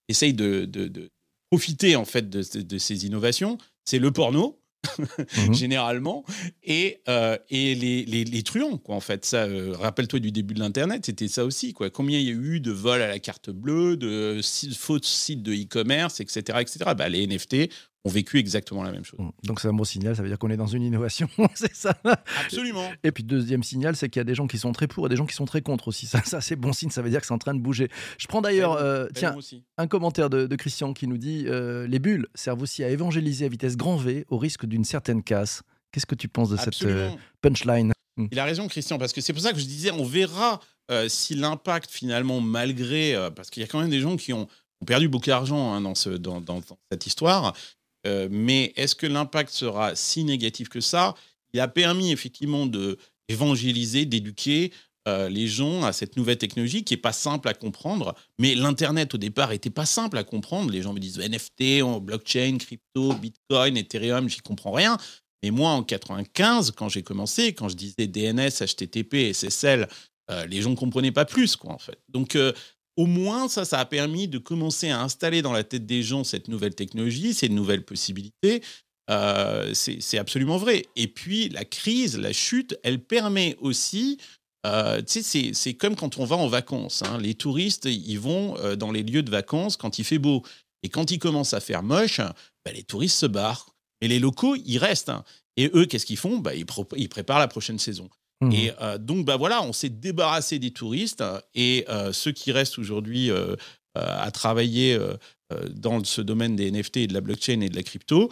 essayent 0.09 0.35
de, 0.35 1.11
profiter 1.51 1.97
en 1.97 2.07
fait 2.07 2.31
de 2.31 2.79
ces 2.79 3.07
innovations. 3.07 3.59
C'est 3.85 3.99
le 3.99 4.11
porno 4.13 4.62
Mhm. 5.37 5.55
généralement, 5.55 6.25
et, 6.63 7.01
euh, 7.09 7.37
et 7.51 7.75
les, 7.75 8.05
les, 8.05 8.43
truands, 8.43 8.79
quoi, 8.79 8.95
en 8.95 9.01
fait. 9.01 9.25
Ça, 9.25 9.45
euh, 9.45 9.75
rappelle-toi 9.79 10.19
du 10.19 10.33
début 10.33 10.55
de 10.55 10.61
l'Internet, 10.61 11.07
c'était 11.07 11.29
ça 11.29 11.45
aussi, 11.45 11.73
quoi. 11.73 11.91
Combien 11.91 12.19
il 12.19 12.27
y 12.27 12.31
a 12.31 12.33
eu 12.33 12.61
de 12.61 12.73
vols 12.73 13.03
à 13.03 13.09
la 13.09 13.19
carte 13.19 13.51
bleue, 13.51 13.97
de 13.97 14.41
faux 14.77 14.99
sites 15.03 15.43
de 15.43 15.53
e-commerce, 15.53 16.21
etc., 16.21 16.59
etc. 16.61 16.79
Bah, 16.97 17.09
les 17.09 17.27
NFT, 17.27 17.71
ont 18.05 18.11
vécu 18.11 18.39
exactement 18.39 18.83
la 18.83 18.91
même 18.91 19.05
chose. 19.05 19.21
Mmh. 19.21 19.31
Donc 19.45 19.61
c'est 19.61 19.69
un 19.69 19.73
bon 19.73 19.85
signal, 19.85 20.17
ça 20.17 20.23
veut 20.23 20.29
dire 20.29 20.39
qu'on 20.39 20.51
est 20.51 20.57
dans 20.57 20.67
une 20.67 20.83
innovation, 20.83 21.29
c'est 21.55 21.75
ça 21.75 21.97
Absolument. 22.45 22.91
Et 23.05 23.13
puis 23.13 23.23
deuxième 23.23 23.63
signal, 23.63 23.95
c'est 23.97 24.09
qu'il 24.09 24.21
y 24.21 24.23
a 24.23 24.25
des 24.25 24.35
gens 24.35 24.47
qui 24.47 24.59
sont 24.59 24.73
très 24.73 24.89
pour 24.89 25.07
et 25.07 25.09
des 25.09 25.17
gens 25.17 25.27
qui 25.27 25.35
sont 25.35 25.45
très 25.45 25.63
contre 25.63 25.89
aussi. 25.89 26.07
Ça, 26.07 26.23
ça 26.25 26.41
c'est 26.41 26.57
bon 26.57 26.73
signe, 26.73 26.91
ça 26.91 27.03
veut 27.03 27.11
dire 27.11 27.21
que 27.21 27.27
c'est 27.27 27.35
en 27.35 27.39
train 27.39 27.55
de 27.55 27.61
bouger. 27.61 27.89
Je 28.19 28.27
prends 28.27 28.43
d'ailleurs, 28.43 28.73
euh, 28.75 29.07
tiens, 29.15 29.37
un 29.79 29.87
commentaire 29.87 30.31
de, 30.31 30.57
Christian 30.57 30.93
qui 30.93 31.07
nous 31.07 31.17
dit 31.17 31.45
euh, 31.47 31.87
les 31.87 31.99
bulles 31.99 32.29
servent 32.35 32.63
aussi 32.63 32.85
à 32.85 32.91
évangéliser 32.91 33.47
à 33.47 33.49
vitesse 33.49 33.77
grand 33.77 33.97
V 33.97 34.27
au 34.29 34.39
risque 34.39 34.67
d'une 34.67 34.85
certaine 34.85 35.23
casse. 35.23 35.63
Qu'est-ce 35.91 36.07
que 36.07 36.15
tu 36.15 36.29
penses 36.29 36.51
de 36.51 36.57
cette 36.57 36.83
euh, 36.83 37.11
punchline? 37.41 37.93
Mmh. 38.17 38.27
Il 38.31 38.39
a 38.39 38.45
raison, 38.45 38.69
Christian, 38.69 38.99
parce 38.99 39.13
que 39.13 39.21
c'est 39.21 39.33
pour 39.33 39.43
ça 39.43 39.53
que 39.53 39.59
je 39.59 39.65
disais, 39.65 39.91
on 39.91 40.05
verra 40.05 40.61
si 41.09 41.35
l'impact 41.35 41.91
finalement, 41.91 42.43
malgré, 42.43 43.17
parce 43.35 43.49
qu'il 43.49 43.63
y 43.63 43.65
a 43.65 43.67
quand 43.67 43.81
même 43.81 43.89
des 43.89 44.01
gens 44.01 44.17
qui 44.17 44.35
ont, 44.35 44.47
perdu 44.85 45.09
beaucoup 45.09 45.27
d'argent 45.27 45.73
hein, 45.73 45.81
dans, 45.81 45.95
ce, 45.95 46.11
dans, 46.11 46.41
dans, 46.41 46.61
cette 46.91 47.07
histoire. 47.07 47.55
Euh, 48.07 48.29
mais 48.31 48.73
est-ce 48.77 48.95
que 48.95 49.07
l'impact 49.07 49.51
sera 49.51 49.95
si 49.95 50.25
négatif 50.25 50.69
que 50.69 50.81
ça? 50.81 51.15
Il 51.53 51.61
a 51.61 51.69
permis 51.69 52.13
effectivement 52.13 52.67
de 52.67 52.99
évangéliser, 53.29 54.05
d'éduquer 54.05 54.73
euh, 55.09 55.29
les 55.29 55.49
gens 55.49 55.83
à 55.83 55.93
cette 55.93 56.17
nouvelle 56.17 56.39
technologie 56.39 56.85
qui 56.85 56.95
est 56.95 56.99
pas 56.99 57.13
simple 57.13 57.49
à 57.49 57.55
comprendre. 57.55 58.15
Mais 58.39 58.55
l'internet 58.55 59.15
au 59.15 59.19
départ 59.19 59.53
était 59.53 59.71
pas 59.71 59.87
simple 59.87 60.17
à 60.17 60.25
comprendre. 60.25 60.71
Les 60.71 60.83
gens 60.83 60.93
me 60.93 61.01
disent 61.01 61.19
NFT, 61.19 61.83
blockchain, 62.01 62.59
crypto, 62.59 63.13
bitcoin, 63.15 63.77
ethereum, 63.77 64.29
j'y 64.29 64.41
comprends 64.41 64.73
rien. 64.73 64.97
Mais 65.43 65.51
moi, 65.51 65.71
en 65.71 65.83
95, 65.83 66.71
quand 66.73 66.89
j'ai 66.89 67.03
commencé, 67.03 67.53
quand 67.53 67.69
je 67.69 67.75
disais 67.75 68.07
DNS, 68.07 68.51
HTTP, 68.65 69.33
SSL, 69.33 69.89
euh, 70.31 70.47
les 70.47 70.63
gens 70.63 70.71
ne 70.71 70.77
comprenaient 70.77 71.11
pas 71.11 71.25
plus, 71.25 71.57
quoi, 71.57 71.73
en 71.73 71.79
fait. 71.79 71.99
Donc, 72.09 72.37
au 72.97 73.07
moins, 73.07 73.49
ça, 73.49 73.65
ça 73.65 73.79
a 73.79 73.85
permis 73.85 74.29
de 74.29 74.39
commencer 74.39 74.91
à 74.91 75.01
installer 75.01 75.43
dans 75.43 75.53
la 75.53 75.65
tête 75.65 75.87
des 75.87 76.03
gens 76.03 76.25
cette 76.25 76.49
nouvelle 76.49 76.75
technologie, 76.75 77.35
ces 77.35 77.49
nouvelles 77.49 77.85
possibilités. 77.85 78.63
Euh, 79.11 79.73
c'est 79.75 80.19
absolument 80.19 80.59
vrai. 80.59 80.85
Et 80.97 81.09
puis, 81.09 81.49
la 81.49 81.65
crise, 81.65 82.19
la 82.19 82.33
chute, 82.33 82.79
elle 82.83 83.03
permet 83.03 83.57
aussi 83.61 84.19
euh, 84.65 85.03
c'est 85.07 85.75
comme 85.75 85.97
quand 85.97 86.19
on 86.19 86.25
va 86.25 86.37
en 86.37 86.47
vacances. 86.47 87.03
Hein. 87.03 87.19
Les 87.19 87.35
touristes, 87.35 87.87
ils 87.87 88.19
vont 88.19 88.57
euh, 88.59 88.77
dans 88.77 88.93
les 88.93 89.03
lieux 89.03 89.23
de 89.23 89.31
vacances 89.31 89.77
quand 89.77 89.99
il 89.99 90.05
fait 90.05 90.19
beau. 90.19 90.43
Et 90.83 90.89
quand 90.89 91.11
il 91.11 91.19
commence 91.19 91.53
à 91.55 91.61
faire 91.61 91.83
moche, 91.83 92.19
bah, 92.65 92.73
les 92.73 92.85
touristes 92.85 93.19
se 93.19 93.27
barrent. 93.27 93.75
Mais 94.01 94.09
les 94.09 94.19
locaux, 94.19 94.57
ils 94.57 94.79
restent. 94.79 95.09
Hein. 95.09 95.25
Et 95.57 95.71
eux, 95.75 95.87
qu'est-ce 95.87 96.07
qu'ils 96.07 96.17
font? 96.17 96.39
Bah, 96.39 96.55
ils, 96.55 96.67
ils, 96.97 97.09
préparent 97.09 97.39
la 97.39 97.49
prochaine 97.49 97.79
saison. 97.79 98.09
Mmh. 98.43 98.53
Et 98.53 98.73
donc, 98.99 99.25
bah, 99.25 99.37
voilà, 99.37 99.63
on 99.63 99.73
s'est 99.73 99.89
débarrassé 99.89 100.59
des 100.59 100.71
touristes. 100.71 101.25
Et 101.55 101.87
ceux 102.13 102.33
qui 102.33 102.53
restent 102.53 102.79
aujourd'hui 102.79 103.31
à 103.95 104.31
travailler 104.31 104.99
dans 105.71 106.03
ce 106.05 106.21
domaine 106.21 106.57
des 106.57 106.71
NFT 106.71 106.97
et 106.99 107.07
de 107.07 107.15
la 107.15 107.21
blockchain 107.21 107.61
et 107.61 107.69
de 107.69 107.77
la 107.77 107.83
crypto, 107.83 108.31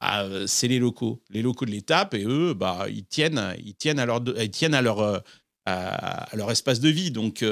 bah, 0.00 0.26
c'est 0.46 0.68
les 0.68 0.78
locaux, 0.78 1.22
les 1.30 1.42
locaux 1.42 1.64
de 1.64 1.70
l'étape, 1.70 2.14
et 2.14 2.24
eux, 2.24 2.54
bah, 2.54 2.86
ils 2.88 3.06
tiennent, 3.06 3.54
ils 3.64 3.74
tiennent 3.74 3.98
à 3.98 4.06
leur, 4.06 4.22
ils 4.38 4.50
tiennent 4.50 4.74
à 4.74 4.82
leur, 4.82 5.22
à, 5.64 6.36
leur 6.36 6.50
espace 6.50 6.80
de 6.80 6.88
vie. 6.88 7.10
Donc, 7.10 7.44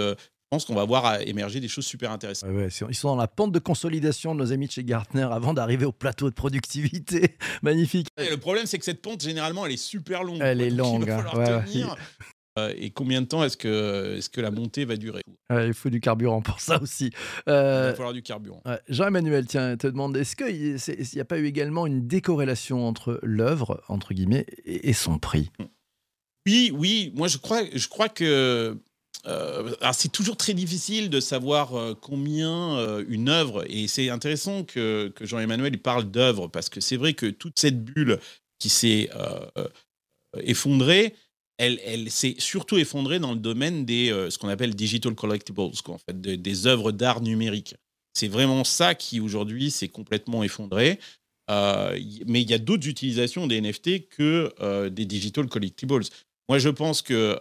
pense 0.54 0.64
qu'on 0.64 0.74
va 0.74 0.84
voir 0.84 1.20
émerger 1.22 1.58
des 1.58 1.66
choses 1.66 1.84
super 1.84 2.12
intéressantes. 2.12 2.50
ils 2.88 2.94
sont 2.94 3.08
dans 3.08 3.16
la 3.16 3.26
pente 3.26 3.50
de 3.50 3.58
consolidation 3.58 4.34
de 4.34 4.40
nos 4.40 4.52
amis 4.52 4.66
de 4.66 4.72
chez 4.72 4.84
Gartner 4.84 5.26
avant 5.30 5.52
d'arriver 5.52 5.84
au 5.84 5.92
plateau 5.92 6.30
de 6.30 6.34
productivité. 6.34 7.36
Magnifique. 7.62 8.06
le 8.18 8.36
problème, 8.36 8.66
c'est 8.66 8.78
que 8.78 8.84
cette 8.84 9.02
pente, 9.02 9.20
généralement, 9.22 9.66
elle 9.66 9.72
est 9.72 9.76
super 9.76 10.22
longue. 10.22 10.38
Elle 10.40 10.60
est 10.60 10.70
longue. 10.70 11.10
Euh, 12.56 12.72
et 12.76 12.90
combien 12.90 13.20
de 13.20 13.26
temps 13.26 13.42
est-ce 13.42 13.56
que, 13.56 14.16
est 14.16 14.28
que 14.30 14.40
la 14.40 14.52
montée 14.52 14.84
va 14.84 14.96
durer? 14.96 15.22
Il 15.50 15.74
faut 15.74 15.90
du 15.90 16.00
carburant 16.00 16.40
pour 16.40 16.60
ça 16.60 16.80
aussi. 16.80 17.10
Euh, 17.48 17.86
il 17.86 17.90
va 17.90 17.94
falloir 17.94 18.12
du 18.12 18.22
carburant. 18.22 18.62
Jean-Emmanuel, 18.88 19.46
tiens, 19.46 19.76
te 19.76 19.88
demande 19.88 20.16
est-ce 20.16 20.36
qu'il 20.36 20.76
n'y 21.14 21.20
a 21.20 21.24
pas 21.24 21.38
eu 21.38 21.46
également 21.46 21.84
une 21.84 22.06
décorrélation 22.06 22.86
entre 22.86 23.18
l'œuvre, 23.24 23.82
entre 23.88 24.14
guillemets, 24.14 24.46
et, 24.64 24.92
son 24.92 25.18
prix? 25.18 25.50
Oui, 26.46 26.70
oui. 26.72 27.12
Moi, 27.16 27.26
je 27.26 27.38
crois, 27.38 27.62
je 27.72 27.88
crois 27.88 28.08
que. 28.08 28.78
Euh, 29.26 29.74
c'est 29.92 30.12
toujours 30.12 30.36
très 30.36 30.54
difficile 30.54 31.10
de 31.10 31.20
savoir 31.20 31.96
combien 32.00 33.02
une 33.08 33.28
œuvre, 33.28 33.64
et 33.68 33.86
c'est 33.86 34.10
intéressant 34.10 34.64
que, 34.64 35.12
que 35.14 35.24
Jean-Emmanuel 35.24 35.78
parle 35.78 36.10
d'œuvre, 36.10 36.48
parce 36.48 36.68
que 36.68 36.80
c'est 36.80 36.96
vrai 36.96 37.14
que 37.14 37.26
toute 37.26 37.58
cette 37.58 37.82
bulle 37.82 38.18
qui 38.58 38.68
s'est 38.68 39.10
effondrée, 40.42 41.14
elle, 41.58 42.10
s'est 42.10 42.34
surtout 42.38 42.78
effondrée 42.78 43.18
dans 43.18 43.32
le 43.32 43.38
domaine 43.38 43.84
des 43.84 44.10
euh, 44.10 44.30
ce 44.30 44.38
qu'on 44.38 44.48
appelle 44.48 44.74
digital 44.74 45.14
collectibles, 45.14 45.60
en 45.60 45.98
fait, 45.98 46.20
des 46.20 46.66
œuvres 46.66 46.92
d'art 46.92 47.20
numériques. 47.20 47.76
C'est 48.12 48.28
vraiment 48.28 48.64
ça 48.64 48.94
qui 48.94 49.20
aujourd'hui 49.20 49.70
s'est 49.70 49.88
complètement 49.88 50.42
effondré. 50.42 50.98
Euh, 51.50 51.98
mais 52.26 52.40
il 52.40 52.50
y 52.50 52.54
a 52.54 52.58
d'autres 52.58 52.88
utilisations 52.88 53.46
des 53.46 53.60
NFT 53.60 54.08
que 54.08 54.52
euh, 54.60 54.88
des 54.88 55.04
digital 55.04 55.46
collectibles. 55.46 56.00
Moi, 56.48 56.58
je 56.58 56.68
pense 56.68 57.02
que 57.02 57.40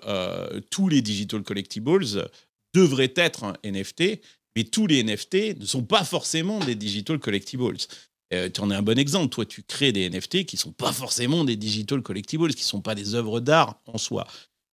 tous 0.69 0.88
les 0.88 1.01
digital 1.01 1.43
collectibles 1.43 2.05
devraient 2.74 3.13
être 3.15 3.43
un 3.43 3.53
NFT, 3.63 4.22
mais 4.55 4.63
tous 4.63 4.88
les 4.88 5.03
NFT 5.03 5.60
ne 5.60 5.65
sont 5.65 5.83
pas 5.83 6.03
forcément 6.03 6.60
des 6.60 6.75
digital 6.75 7.19
collectibles. 7.19 7.75
Euh, 8.33 8.50
tu 8.50 8.62
en 8.62 8.72
es 8.72 8.75
un 8.75 8.81
bon 8.81 8.98
exemple. 8.98 9.29
Toi, 9.29 9.45
tu 9.45 9.63
crées 9.63 9.91
des 9.91 10.10
NFT 10.10 10.45
qui 10.45 10.55
ne 10.55 10.60
sont 10.60 10.72
pas 10.72 10.91
forcément 10.91 11.43
des 11.43 11.55
digital 11.55 12.01
collectibles, 12.01 12.53
qui 12.53 12.63
ne 12.63 12.67
sont 12.67 12.81
pas 12.81 12.95
des 12.95 13.15
œuvres 13.15 13.39
d'art 13.39 13.79
en 13.86 13.98
soi. 13.98 14.27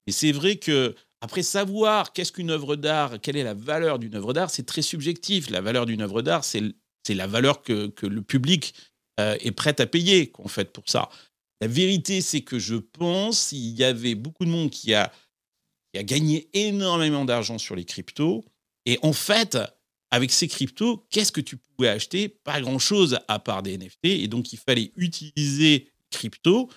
Et 0.06 0.12
c'est 0.12 0.32
vrai 0.32 0.56
que 0.56 0.94
après 1.20 1.42
savoir 1.42 2.12
qu'est-ce 2.12 2.32
qu'une 2.32 2.50
œuvre 2.50 2.76
d'art, 2.76 3.20
quelle 3.20 3.36
est 3.36 3.44
la 3.44 3.54
valeur 3.54 3.98
d'une 3.98 4.14
œuvre 4.14 4.32
d'art, 4.32 4.50
c'est 4.50 4.64
très 4.64 4.82
subjectif. 4.82 5.50
La 5.50 5.60
valeur 5.60 5.84
d'une 5.86 6.00
œuvre 6.00 6.22
d'art, 6.22 6.44
c'est 6.44 6.72
la 7.08 7.26
valeur 7.26 7.62
que, 7.62 7.88
que 7.88 8.06
le 8.06 8.22
public 8.22 8.74
euh, 9.18 9.36
est 9.40 9.50
prêt 9.50 9.78
à 9.80 9.86
payer 9.86 10.32
en 10.38 10.48
fait 10.48 10.72
pour 10.72 10.84
ça. 10.86 11.10
La 11.60 11.66
vérité, 11.66 12.20
c'est 12.22 12.40
que 12.40 12.58
je 12.58 12.76
pense 12.76 13.48
qu'il 13.48 13.78
y 13.78 13.84
avait 13.84 14.14
beaucoup 14.14 14.44
de 14.44 14.50
monde 14.50 14.70
qui 14.70 14.94
a, 14.94 15.12
gagné 15.94 16.48
énormément 16.54 17.24
d'argent 17.24 17.58
sur 17.58 17.74
les 17.74 17.84
cryptos. 17.84 18.44
Et 18.86 18.98
en 19.02 19.12
fait, 19.12 19.58
avec 20.10 20.30
ces 20.30 20.48
cryptos, 20.48 21.04
qu'est-ce 21.10 21.32
que 21.32 21.40
tu 21.40 21.56
pouvais 21.56 21.88
acheter? 21.88 22.28
Pas 22.28 22.60
grand-chose 22.60 23.18
à 23.28 23.38
part 23.38 23.62
des 23.62 23.76
NFT. 23.76 24.04
Et 24.04 24.28
donc, 24.28 24.52
il 24.52 24.58
fallait 24.58 24.92
utiliser 24.96 25.88
crypto. 26.10 26.70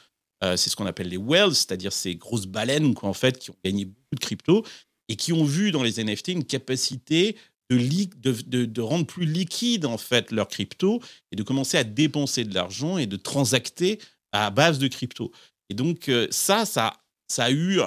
Euh, 0.44 0.58
c'est 0.58 0.70
ce 0.70 0.76
qu'on 0.76 0.86
appelle 0.86 1.10
les 1.10 1.18
whales, 1.18 1.56
c'est-à-dire 1.56 1.94
ces 1.94 2.16
grosses 2.16 2.48
baleines 2.48 2.94
en 3.02 3.14
fait, 3.14 3.40
qui 3.40 3.52
ont 3.52 3.58
gagné 3.64 3.86
beaucoup 3.86 4.16
de 4.16 4.20
crypto 4.20 4.66
et 5.08 5.16
qui 5.16 5.32
ont 5.32 5.46
vu 5.46 5.72
dans 5.72 5.84
les 5.84 6.04
NFT 6.04 6.30
une 6.30 6.44
capacité 6.44 7.38
de, 7.70 8.66
de, 8.66 8.82
rendre 8.82 9.06
plus 9.06 9.26
liquide 9.26 9.86
en 9.86 9.98
fait 9.98 10.32
leurs 10.32 10.48
crypto 10.48 11.02
et 11.32 11.36
de 11.36 11.44
commencer 11.44 11.78
à 11.78 11.84
dépenser 11.84 12.44
de 12.44 12.54
l'argent 12.54 12.98
et 12.98 13.08
de 13.08 13.16
transacter 13.16 14.00
à 14.34 14.50
base 14.50 14.80
de 14.80 14.88
crypto. 14.88 15.32
Et 15.70 15.74
donc 15.74 16.10
euh, 16.10 16.28
ça, 16.32 16.66
ça, 16.66 16.94
ça 17.28 17.46
a 17.46 17.52
eu 17.52 17.80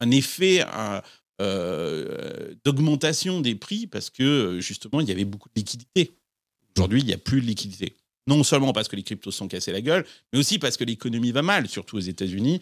un 0.00 0.10
effet, 0.10 0.64
euh, 1.40 2.54
d'augmentation 2.64 3.40
des 3.40 3.56
prix 3.56 3.88
parce 3.88 4.08
que 4.08 4.60
justement 4.60 5.00
il 5.00 5.08
y 5.08 5.12
avait 5.12 5.24
beaucoup 5.24 5.48
de 5.48 5.60
liquidités. 5.60 6.12
Aujourd'hui, 6.76 7.00
il 7.00 7.06
n'y 7.06 7.12
a 7.12 7.18
plus 7.18 7.40
de 7.40 7.46
liquidité. 7.46 7.92
Non 8.26 8.42
seulement 8.42 8.72
parce 8.72 8.88
que 8.88 8.96
les 8.96 9.02
cryptos 9.02 9.30
sont 9.30 9.48
cassés 9.48 9.72
la 9.72 9.80
gueule, 9.80 10.04
mais 10.32 10.38
aussi 10.38 10.58
parce 10.58 10.76
que 10.76 10.84
l'économie 10.84 11.32
va 11.32 11.42
mal, 11.42 11.68
surtout 11.68 11.96
aux 11.96 12.00
États-Unis. 12.00 12.60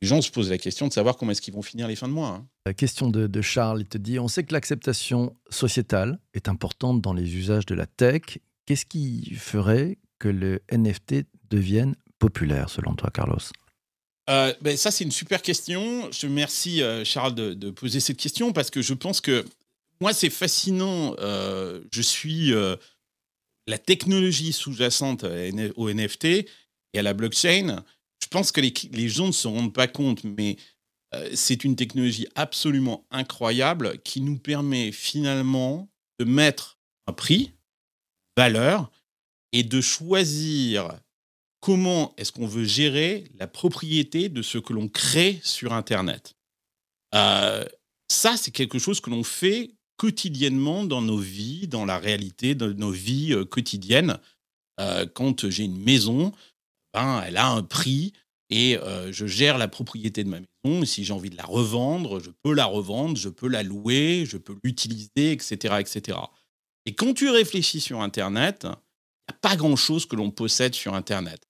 Les 0.00 0.08
gens 0.08 0.20
se 0.20 0.30
posent 0.30 0.50
la 0.50 0.58
question 0.58 0.88
de 0.88 0.92
savoir 0.92 1.16
comment 1.16 1.32
est-ce 1.32 1.40
qu'ils 1.40 1.54
vont 1.54 1.62
finir 1.62 1.86
les 1.86 1.96
fins 1.96 2.08
de 2.08 2.12
mois. 2.12 2.28
Hein. 2.28 2.46
La 2.66 2.74
question 2.74 3.08
de, 3.08 3.26
de, 3.26 3.42
Charles, 3.42 3.82
il 3.82 3.88
te 3.88 3.98
dit, 3.98 4.18
on 4.18 4.28
sait 4.28 4.44
que 4.44 4.52
l'acceptation 4.52 5.36
sociétale 5.50 6.18
est 6.34 6.48
importante 6.48 7.00
dans 7.00 7.12
les 7.12 7.36
usages 7.36 7.66
de 7.66 7.74
la 7.74 7.86
tech. 7.86 8.22
Qu'est-ce 8.66 8.86
qui 8.86 9.34
ferait 9.34 9.98
que 10.22 10.28
le 10.28 10.62
NFT 10.70 11.26
devienne 11.50 11.96
populaire 12.20 12.70
selon 12.70 12.94
toi, 12.94 13.10
Carlos 13.12 13.40
euh, 14.30 14.54
ben 14.60 14.76
ça, 14.76 14.92
c'est 14.92 15.02
une 15.02 15.10
super 15.10 15.42
question. 15.42 16.08
Je 16.12 16.28
remercie 16.28 16.80
euh, 16.80 17.04
Charles 17.04 17.34
de, 17.34 17.70
poser 17.70 17.98
cette 17.98 18.18
question 18.18 18.52
parce 18.52 18.70
que 18.70 18.80
je 18.80 18.94
pense 18.94 19.20
que 19.20 19.44
moi, 20.00 20.12
c'est 20.12 20.30
fascinant. 20.30 21.16
Euh, 21.18 21.80
je 21.92 22.02
suis 22.02 22.52
la 23.66 23.78
technologie 23.78 24.52
sous-jacente 24.52 25.24
au 25.74 25.92
NFT 25.92 26.24
et 26.24 26.46
à 26.94 27.02
la 27.02 27.14
blockchain. 27.14 27.84
Je 28.22 28.28
pense 28.28 28.52
que 28.52 28.60
les 28.60 29.08
gens 29.08 29.26
ne 29.26 29.32
se 29.32 29.48
rendent 29.48 29.74
pas 29.74 29.88
compte, 29.88 30.22
mais 30.22 30.56
c'est 31.34 31.64
une 31.64 31.74
technologie 31.74 32.28
absolument 32.36 33.04
incroyable 33.10 33.98
qui 34.04 34.20
nous 34.20 34.38
permet 34.38 34.92
finalement 34.92 35.90
de 36.20 36.24
mettre 36.24 36.78
un 37.08 37.12
prix, 37.12 37.52
valeur, 38.36 38.90
et 39.52 39.62
de 39.62 39.80
choisir 39.80 40.98
comment 41.62 42.12
est-ce 42.18 42.32
qu'on 42.32 42.46
veut 42.46 42.64
gérer 42.64 43.30
la 43.38 43.46
propriété 43.46 44.28
de 44.28 44.42
ce 44.42 44.58
que 44.58 44.72
l'on 44.72 44.88
crée 44.88 45.40
sur 45.44 45.72
Internet. 45.72 46.34
Euh, 47.14 47.64
ça, 48.10 48.36
c'est 48.36 48.50
quelque 48.50 48.78
chose 48.78 49.00
que 49.00 49.10
l'on 49.10 49.22
fait 49.22 49.70
quotidiennement 49.96 50.84
dans 50.84 51.00
nos 51.00 51.18
vies, 51.18 51.68
dans 51.68 51.84
la 51.84 51.98
réalité 51.98 52.54
de 52.54 52.72
nos 52.72 52.90
vies 52.90 53.32
euh, 53.32 53.44
quotidiennes. 53.44 54.18
Euh, 54.80 55.06
quand 55.06 55.48
j'ai 55.48 55.64
une 55.64 55.80
maison, 55.80 56.32
ben, 56.92 57.22
elle 57.24 57.36
a 57.36 57.48
un 57.48 57.62
prix 57.62 58.12
et 58.50 58.76
je 59.12 59.26
gère 59.26 59.56
la 59.56 59.66
propriété 59.66 60.24
de 60.24 60.28
ma 60.28 60.40
maison. 60.40 60.84
Si 60.84 61.04
j'ai 61.04 61.14
envie 61.14 61.30
de 61.30 61.38
la 61.38 61.44
revendre, 61.44 62.20
je 62.20 62.28
peux 62.42 62.52
la 62.52 62.66
revendre, 62.66 63.16
je 63.16 63.30
peux 63.30 63.48
la 63.48 63.62
louer, 63.62 64.26
je 64.28 64.36
peux 64.36 64.54
l'utiliser, 64.62 65.32
etc., 65.32 65.76
etc. 65.80 66.18
Et 66.84 66.94
quand 66.94 67.14
tu 67.14 67.30
réfléchis 67.30 67.80
sur 67.80 68.02
Internet, 68.02 68.66
il 69.28 69.32
n'y 69.32 69.36
a 69.36 69.38
pas 69.40 69.56
grand-chose 69.56 70.06
que 70.06 70.16
l'on 70.16 70.30
possède 70.30 70.74
sur 70.74 70.94
Internet. 70.94 71.46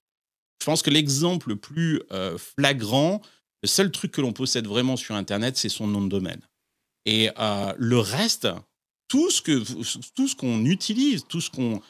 Je 0.60 0.66
pense 0.66 0.82
que 0.82 0.90
l'exemple 0.90 1.48
le 1.48 1.56
plus 1.56 2.02
euh, 2.12 2.38
flagrant, 2.38 3.20
le 3.62 3.68
seul 3.68 3.90
truc 3.90 4.12
que 4.12 4.20
l'on 4.20 4.32
possède 4.32 4.66
vraiment 4.66 4.96
sur 4.96 5.14
Internet, 5.14 5.56
c'est 5.56 5.68
son 5.68 5.86
nom 5.86 6.02
de 6.02 6.08
domaine. 6.08 6.40
Et 7.04 7.30
euh, 7.38 7.72
le 7.78 7.98
reste, 7.98 8.48
tout 9.08 9.30
ce 9.30 9.42
que 9.42 9.62
tout 10.14 10.28
qu'on 10.36 10.64
utilise, 10.64 11.24
tout 11.28 11.40
ce 11.40 11.50
qu'on 11.50 11.80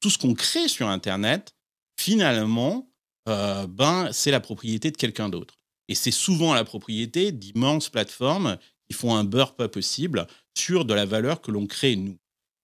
tout 0.00 0.34
crée 0.34 0.68
sur 0.68 0.88
Internet, 0.88 1.54
finalement, 1.98 2.90
euh, 3.28 3.66
ben 3.66 4.10
c'est 4.12 4.30
la 4.30 4.40
propriété 4.40 4.90
de 4.90 4.96
quelqu'un 4.96 5.28
d'autre. 5.28 5.58
Et 5.88 5.94
c'est 5.94 6.10
souvent 6.10 6.54
la 6.54 6.64
propriété 6.64 7.32
d'immenses 7.32 7.88
plateformes 7.88 8.58
qui 8.88 8.96
font 8.96 9.14
un 9.14 9.24
beurre 9.24 9.54
pas 9.54 9.68
possible 9.68 10.26
sur 10.56 10.84
de 10.84 10.94
la 10.94 11.06
valeur 11.06 11.40
que 11.40 11.50
l'on 11.50 11.66
crée 11.66 11.96
nous. 11.96 12.18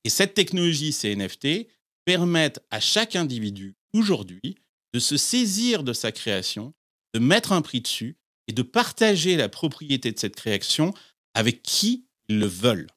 Et 0.05 0.09
cette 0.09 0.35
technologie, 0.35 0.93
ces 0.93 1.15
NFT, 1.15 1.69
permettent 2.05 2.61
à 2.71 2.81
chaque 2.81 3.17
individu 3.17 3.75
aujourd'hui 3.93 4.57
de 4.93 4.99
se 4.99 5.17
saisir 5.17 5.83
de 5.85 5.93
sa 5.93 6.13
création, 6.13 6.75
de 7.15 7.19
mettre 7.19 7.53
un 7.53 7.63
prix 7.63 7.81
dessus 7.81 8.17
et 8.49 8.53
de 8.53 8.63
partager 8.63 9.37
la 9.37 9.49
propriété 9.49 10.13
de 10.13 10.19
cette 10.19 10.37
création 10.37 10.93
avec 11.35 11.63
qui 11.63 12.07
ils 12.29 12.39
le 12.39 12.47
veulent. 12.47 12.89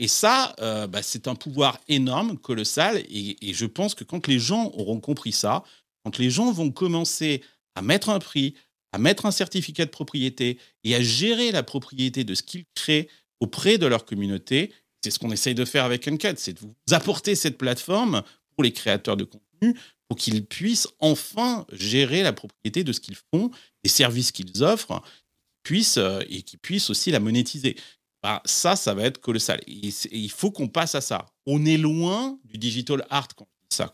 Et 0.00 0.08
ça, 0.08 0.54
euh, 0.60 0.86
bah, 0.86 1.02
c'est 1.02 1.28
un 1.28 1.36
pouvoir 1.36 1.78
énorme, 1.88 2.36
colossal, 2.38 2.98
et, 3.08 3.36
et, 3.48 3.54
je 3.54 3.66
pense 3.66 3.94
que 3.94 4.02
quand 4.02 4.26
les 4.26 4.40
gens 4.40 4.72
auront 4.74 4.98
compris 4.98 5.30
ça, 5.30 5.62
quand 6.04 6.18
les 6.18 6.30
gens 6.30 6.50
vont 6.50 6.72
commencer 6.72 7.42
à 7.76 7.82
mettre 7.82 8.08
un 8.08 8.18
prix, 8.18 8.54
à 8.92 8.98
mettre 8.98 9.26
un 9.26 9.30
certificat 9.30 9.84
de 9.84 9.90
propriété 9.90 10.58
et 10.82 10.94
à 10.94 11.02
gérer 11.02 11.52
la 11.52 11.62
propriété 11.62 12.24
de 12.24 12.34
ce 12.34 12.42
qu'ils 12.42 12.64
créent 12.74 13.08
auprès 13.40 13.78
de 13.78 13.86
leur 13.86 14.04
communauté, 14.04 14.72
c'est 15.02 15.10
ce 15.10 15.18
qu'on 15.18 15.30
essaye 15.30 15.54
de 15.54 15.64
faire 15.64 15.84
avec 15.84 16.08
Uncut, 16.08 16.34
c'est 16.36 16.54
de 16.54 16.60
vous 16.60 16.74
apporter 16.90 17.34
cette 17.34 17.58
plateforme 17.58 18.22
pour 18.54 18.64
les 18.64 18.72
créateurs 18.72 19.16
de 19.16 19.24
contenu 19.24 19.74
pour 20.08 20.18
qu'ils 20.18 20.44
puissent 20.44 20.88
enfin 21.00 21.66
gérer 21.72 22.22
la 22.22 22.32
propriété 22.32 22.84
de 22.84 22.92
ce 22.92 23.00
qu'ils 23.00 23.16
font, 23.16 23.50
des 23.82 23.90
services 23.90 24.32
qu'ils 24.32 24.62
offrent, 24.62 25.02
puissent, 25.62 25.96
euh, 25.96 26.20
et 26.28 26.42
qu'ils 26.42 26.58
puissent 26.58 26.90
aussi 26.90 27.10
la 27.10 27.20
monétiser. 27.20 27.76
Bah, 28.22 28.42
ça, 28.44 28.76
ça 28.76 28.94
va 28.94 29.04
être 29.04 29.20
colossal. 29.20 29.60
Et, 29.66 29.88
il 30.12 30.30
faut 30.30 30.50
qu'on 30.50 30.68
passe 30.68 30.94
à 30.94 31.00
ça. 31.00 31.26
On 31.46 31.64
est 31.64 31.78
loin 31.78 32.38
du 32.44 32.58
digital 32.58 33.06
art 33.10 33.28
quand 33.34 33.44
on 33.44 33.64
dit 33.68 33.76
ça. 33.76 33.92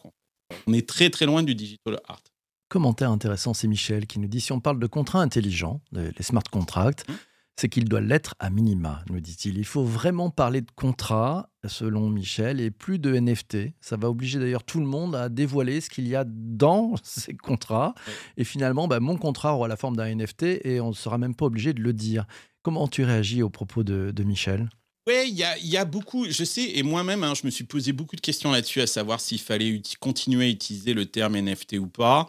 On 0.67 0.73
est 0.73 0.89
très 0.89 1.11
très 1.11 1.27
loin 1.27 1.43
du 1.43 1.55
digital 1.55 2.01
art. 2.07 2.23
Commentaire 2.69 3.11
intéressant, 3.11 3.55
c'est 3.55 3.67
Michel 3.67 4.07
qui 4.07 4.21
nous 4.21 4.29
dit 4.29 4.41
si 4.41 4.53
on 4.53 4.61
parle 4.61 4.79
de 4.79 4.87
contrats 4.87 5.21
intelligents, 5.21 5.81
les 5.93 6.23
smart 6.23 6.45
contracts, 6.51 7.09
mmh 7.09 7.15
c'est 7.57 7.69
qu'il 7.69 7.85
doit 7.85 8.01
l'être 8.01 8.35
à 8.39 8.49
minima, 8.49 9.03
nous 9.11 9.21
dit-il. 9.21 9.59
Il 9.59 9.67
faut 9.67 9.85
vraiment 9.85 10.31
parler 10.31 10.63
de 10.63 10.71
contrat, 10.75 11.51
selon 11.67 12.09
Michel, 12.09 12.61
et 12.61 12.71
plus 12.71 12.99
de 12.99 13.15
NFT. 13.15 13.75
Ça 13.81 13.97
va 13.97 14.09
obliger 14.09 14.39
d'ailleurs 14.39 14.65
tout 14.65 14.81
le 14.81 14.87
monde 14.87 15.15
à 15.15 15.29
dévoiler 15.29 15.81
ce 15.81 15.91
qu'il 15.91 16.09
y 16.09 16.17
a 16.17 16.25
dans 16.27 16.95
ces 17.03 17.35
contrats. 17.35 17.95
Et 18.37 18.45
finalement, 18.45 18.89
bah, 18.89 19.01
mon 19.01 19.19
contrat 19.19 19.55
aura 19.55 19.69
la 19.69 19.77
forme 19.77 19.97
d'un 19.97 20.15
NFT 20.15 20.65
et 20.65 20.81
on 20.81 20.89
ne 20.89 20.95
sera 20.95 21.19
même 21.19 21.35
pas 21.35 21.47
obligé 21.47 21.75
de 21.75 21.83
le 21.83 21.93
dire. 21.93 22.25
Comment 22.63 22.89
tu 22.89 23.05
réagis 23.05 23.43
au 23.43 23.51
propos 23.51 23.83
de, 23.83 24.23
Michel? 24.23 24.69
Oui, 25.07 25.15
il 25.29 25.69
y, 25.71 25.77
a, 25.77 25.85
beaucoup, 25.85 26.27
je 26.31 26.45
sais, 26.45 26.79
et 26.79 26.83
moi-même, 26.83 27.25
hein, 27.25 27.33
je 27.35 27.45
me 27.45 27.51
suis 27.51 27.65
posé 27.65 27.93
beaucoup 27.93 28.17
de 28.17 28.21
questions 28.21 28.53
là-dessus, 28.53 28.81
à 28.81 28.87
savoir 28.87 29.21
s'il 29.21 29.41
fallait 29.41 29.83
continuer 29.99 30.47
à 30.47 30.49
utiliser 30.49 30.95
le 30.95 31.07
terme 31.07 31.37
NFT 31.37 31.75
ou 31.75 31.89
pas. 31.89 32.29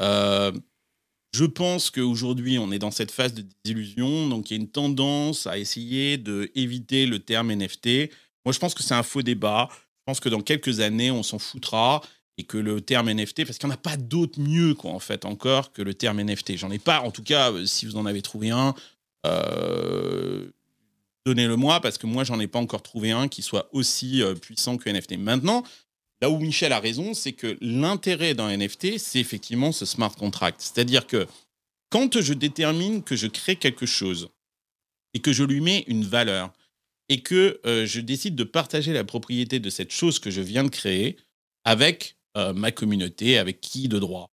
Euh, 0.00 0.52
je 1.32 1.44
pense 1.44 1.90
qu'aujourd'hui, 1.90 2.58
on 2.58 2.72
est 2.72 2.78
dans 2.78 2.90
cette 2.90 3.10
phase 3.10 3.34
de 3.34 3.44
désillusion, 3.64 4.28
donc 4.28 4.50
il 4.50 4.56
y 4.56 4.56
a 4.58 4.60
une 4.60 4.70
tendance 4.70 5.46
à 5.46 5.58
essayer 5.58 6.16
d'éviter 6.16 7.06
le 7.06 7.18
terme 7.18 7.52
NFT. 7.52 8.10
Moi, 8.44 8.52
je 8.52 8.58
pense 8.58 8.74
que 8.74 8.82
c'est 8.82 8.94
un 8.94 9.02
faux 9.02 9.22
débat. 9.22 9.68
Je 9.70 10.02
pense 10.06 10.20
que 10.20 10.28
dans 10.30 10.40
quelques 10.40 10.80
années, 10.80 11.10
on 11.10 11.22
s'en 11.22 11.38
foutra 11.38 12.00
et 12.38 12.44
que 12.44 12.56
le 12.56 12.80
terme 12.80 13.12
NFT, 13.12 13.44
parce 13.44 13.58
qu'il 13.58 13.68
n'y 13.68 13.74
en 13.74 13.76
a 13.76 13.80
pas 13.80 13.96
d'autre 13.96 14.40
mieux, 14.40 14.74
quoi, 14.74 14.92
en 14.92 15.00
fait, 15.00 15.24
encore 15.24 15.72
que 15.72 15.82
le 15.82 15.92
terme 15.92 16.22
NFT. 16.22 16.56
J'en 16.56 16.70
ai 16.70 16.78
pas, 16.78 17.00
en 17.00 17.10
tout 17.10 17.24
cas, 17.24 17.52
euh, 17.52 17.66
si 17.66 17.84
vous 17.84 17.96
en 17.96 18.06
avez 18.06 18.22
trouvé 18.22 18.50
un, 18.50 18.74
euh, 19.26 20.46
donnez-le 21.26 21.56
moi, 21.56 21.80
parce 21.80 21.98
que 21.98 22.06
moi, 22.06 22.22
j'en 22.24 22.38
ai 22.38 22.46
pas 22.46 22.60
encore 22.60 22.82
trouvé 22.82 23.10
un 23.10 23.26
qui 23.28 23.42
soit 23.42 23.68
aussi 23.72 24.22
euh, 24.22 24.34
puissant 24.34 24.76
que 24.76 24.88
NFT. 24.88 25.18
Maintenant, 25.18 25.64
Là 26.20 26.30
où 26.30 26.38
Michel 26.38 26.72
a 26.72 26.80
raison, 26.80 27.14
c'est 27.14 27.32
que 27.32 27.56
l'intérêt 27.60 28.34
d'un 28.34 28.56
NFT, 28.56 28.98
c'est 28.98 29.20
effectivement 29.20 29.72
ce 29.72 29.86
smart 29.86 30.14
contract. 30.14 30.60
C'est-à-dire 30.60 31.06
que 31.06 31.26
quand 31.90 32.20
je 32.20 32.34
détermine 32.34 33.02
que 33.02 33.16
je 33.16 33.26
crée 33.26 33.56
quelque 33.56 33.86
chose 33.86 34.28
et 35.14 35.20
que 35.20 35.32
je 35.32 35.44
lui 35.44 35.60
mets 35.60 35.84
une 35.86 36.04
valeur 36.04 36.52
et 37.08 37.22
que 37.22 37.60
euh, 37.64 37.86
je 37.86 38.00
décide 38.00 38.34
de 38.34 38.44
partager 38.44 38.92
la 38.92 39.04
propriété 39.04 39.60
de 39.60 39.70
cette 39.70 39.92
chose 39.92 40.18
que 40.18 40.30
je 40.30 40.40
viens 40.40 40.64
de 40.64 40.68
créer 40.68 41.16
avec 41.64 42.16
euh, 42.36 42.52
ma 42.52 42.72
communauté, 42.72 43.38
avec 43.38 43.60
qui 43.60 43.88
de 43.88 43.98
droit, 43.98 44.30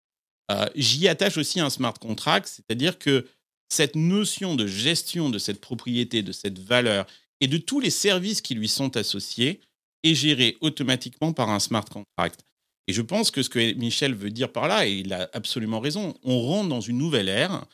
euh, 0.51 0.65
j'y 0.75 1.07
attache 1.07 1.37
aussi 1.37 1.59
un 1.59 1.69
smart 1.69 1.93
contract, 1.93 2.47
c'est-à-dire 2.47 2.99
que 2.99 3.27
cette 3.69 3.95
notion 3.95 4.55
de 4.55 4.67
gestion 4.67 5.29
de 5.29 5.39
cette 5.39 5.61
propriété, 5.61 6.21
de 6.21 6.31
cette 6.31 6.59
valeur 6.59 7.05
et 7.39 7.47
de 7.47 7.57
tous 7.57 7.79
les 7.79 7.89
services 7.89 8.41
qui 8.41 8.55
lui 8.55 8.67
sont 8.67 8.97
associés, 8.97 9.61
est 10.03 10.15
géré 10.15 10.57
automatiquement 10.61 11.33
par 11.33 11.49
un 11.49 11.59
smart 11.59 11.85
contract. 11.85 12.45
Et 12.87 12.93
je 12.93 13.01
pense 13.01 13.31
que 13.31 13.41
ce 13.43 13.49
que 13.49 13.73
Michel 13.73 14.13
veut 14.13 14.29
dire 14.29 14.51
par 14.51 14.67
là, 14.67 14.85
et 14.87 14.91
il 14.91 15.13
a 15.13 15.29
absolument 15.33 15.79
raison, 15.79 16.13
on 16.23 16.41
rentre 16.41 16.69
dans 16.69 16.81
une 16.81 16.97
nouvelle 16.97 17.29
ère 17.29 17.65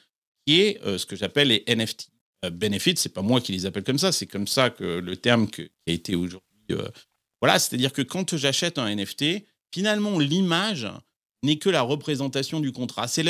qui 0.46 0.62
est 0.62 0.82
euh, 0.86 0.98
ce 0.98 1.06
que 1.06 1.16
j'appelle 1.16 1.50
les 1.50 1.64
NFT. 1.68 2.10
Euh, 2.46 2.50
benefits, 2.52 2.96
c'est 2.98 3.14
pas 3.14 3.22
moi 3.22 3.42
qui 3.42 3.52
les 3.52 3.66
appelle 3.66 3.84
comme 3.84 3.98
ça, 3.98 4.12
c'est 4.12 4.28
comme 4.28 4.48
ça 4.48 4.70
que 4.70 4.84
le 4.84 5.18
terme 5.18 5.50
qui 5.50 5.64
a 5.64 5.92
été 5.92 6.16
aujourd'hui. 6.16 6.42
Euh, 6.72 6.88
voilà, 7.42 7.58
c'est-à-dire 7.58 7.92
que 7.92 8.02
quand 8.02 8.38
j'achète 8.38 8.78
un 8.78 8.94
NFT, 8.94 9.46
finalement 9.74 10.20
l'image 10.20 10.88
n'est 11.44 11.58
que 11.58 11.70
la 11.70 11.82
représentation 11.82 12.60
du 12.60 12.72
contrat. 12.72 13.08
C'est 13.08 13.24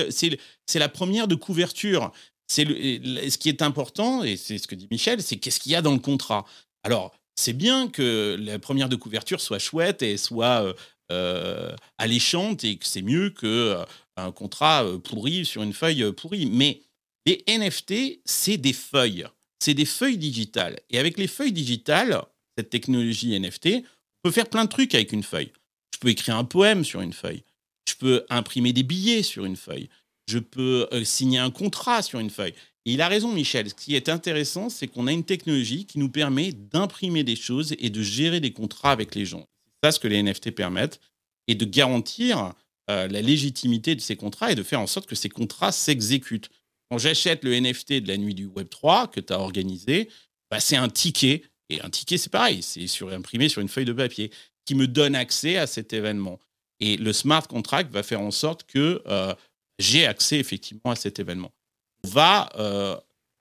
la 0.75 0.89
première 0.89 1.27
de 1.27 1.35
couverture. 1.35 2.11
C'est 2.47 2.65
ce 2.65 3.37
qui 3.37 3.49
est 3.49 3.61
important, 3.61 4.23
et 4.23 4.35
c'est 4.35 4.57
ce 4.57 4.67
que 4.67 4.73
dit 4.73 4.87
Michel, 4.89 5.21
c'est 5.21 5.37
qu'est-ce 5.37 5.59
qu'il 5.59 5.71
y 5.71 5.75
a 5.75 5.83
dans 5.83 5.93
le 5.93 5.99
contrat? 5.99 6.45
Alors, 6.81 7.13
c'est 7.39 7.53
bien 7.53 7.87
que 7.87 8.37
la 8.37 8.59
première 8.59 8.89
de 8.89 8.97
couverture 8.97 9.39
soit 9.39 9.59
chouette 9.59 10.01
et 10.01 10.17
soit 10.17 10.65
euh, 10.65 10.73
euh, 11.09 11.73
alléchante 11.97 12.65
et 12.65 12.75
que 12.75 12.85
c'est 12.85 13.01
mieux 13.01 13.29
qu'un 13.29 13.85
euh, 14.19 14.31
contrat 14.35 14.85
pourri 15.05 15.45
sur 15.45 15.63
une 15.63 15.71
feuille 15.71 16.11
pourrie. 16.11 16.47
Mais 16.47 16.81
les 17.25 17.41
NFT, 17.47 18.19
c'est 18.25 18.57
des 18.57 18.73
feuilles. 18.73 19.25
C'est 19.63 19.73
des 19.73 19.85
feuilles 19.85 20.17
digitales. 20.17 20.79
Et 20.89 20.99
avec 20.99 21.17
les 21.17 21.27
feuilles 21.27 21.53
digitales, 21.53 22.21
cette 22.57 22.69
technologie 22.69 23.39
NFT, 23.39 23.67
on 23.67 24.29
peut 24.29 24.31
faire 24.31 24.49
plein 24.49 24.65
de 24.65 24.69
trucs 24.69 24.93
avec 24.93 25.13
une 25.13 25.23
feuille. 25.23 25.53
Je 25.93 25.99
peux 25.99 26.09
écrire 26.09 26.35
un 26.35 26.43
poème 26.43 26.83
sur 26.83 26.99
une 26.99 27.13
feuille. 27.13 27.43
Je 27.87 27.95
peux 27.95 28.25
imprimer 28.29 28.73
des 28.73 28.83
billets 28.83 29.23
sur 29.23 29.45
une 29.45 29.55
feuille. 29.55 29.89
Je 30.27 30.39
peux 30.39 30.87
signer 31.05 31.39
un 31.39 31.51
contrat 31.51 32.01
sur 32.01 32.19
une 32.19 32.29
feuille 32.29 32.53
il 32.93 33.01
a 33.01 33.07
raison, 33.07 33.33
Michel. 33.33 33.69
Ce 33.69 33.75
qui 33.75 33.95
est 33.95 34.09
intéressant, 34.09 34.69
c'est 34.69 34.87
qu'on 34.87 35.07
a 35.07 35.11
une 35.11 35.25
technologie 35.25 35.85
qui 35.85 35.99
nous 35.99 36.09
permet 36.09 36.51
d'imprimer 36.51 37.23
des 37.23 37.35
choses 37.35 37.75
et 37.77 37.89
de 37.89 38.01
gérer 38.01 38.39
des 38.39 38.53
contrats 38.53 38.91
avec 38.91 39.15
les 39.15 39.25
gens. 39.25 39.45
C'est 39.67 39.87
ça 39.87 39.91
ce 39.91 39.99
que 39.99 40.07
les 40.07 40.21
NFT 40.23 40.51
permettent, 40.51 40.99
et 41.47 41.55
de 41.55 41.65
garantir 41.65 42.53
euh, 42.89 43.07
la 43.07 43.21
légitimité 43.21 43.95
de 43.95 44.01
ces 44.01 44.15
contrats 44.15 44.51
et 44.51 44.55
de 44.55 44.63
faire 44.63 44.79
en 44.79 44.87
sorte 44.87 45.07
que 45.07 45.15
ces 45.15 45.29
contrats 45.29 45.71
s'exécutent. 45.71 46.49
Quand 46.89 46.97
j'achète 46.97 47.43
le 47.43 47.59
NFT 47.59 47.93
de 48.01 48.07
la 48.07 48.17
nuit 48.17 48.33
du 48.33 48.45
Web 48.45 48.69
3 48.69 49.07
que 49.07 49.19
tu 49.19 49.33
as 49.33 49.39
organisé, 49.39 50.09
bah, 50.49 50.59
c'est 50.59 50.77
un 50.77 50.89
ticket. 50.89 51.43
Et 51.69 51.81
un 51.81 51.89
ticket, 51.89 52.17
c'est 52.17 52.31
pareil, 52.31 52.63
c'est 52.63 52.87
sur, 52.87 53.11
imprimé 53.11 53.49
sur 53.49 53.61
une 53.61 53.67
feuille 53.67 53.85
de 53.85 53.93
papier 53.93 54.31
qui 54.65 54.73
me 54.73 54.87
donne 54.87 55.15
accès 55.15 55.57
à 55.57 55.67
cet 55.67 55.93
événement. 55.93 56.39
Et 56.79 56.97
le 56.97 57.13
smart 57.13 57.47
contract 57.47 57.91
va 57.91 58.03
faire 58.03 58.21
en 58.21 58.31
sorte 58.31 58.63
que 58.63 59.03
euh, 59.05 59.33
j'ai 59.77 60.05
accès 60.05 60.39
effectivement 60.39 60.91
à 60.91 60.95
cet 60.95 61.19
événement 61.19 61.51
va 62.03 62.49
euh, 62.57 62.97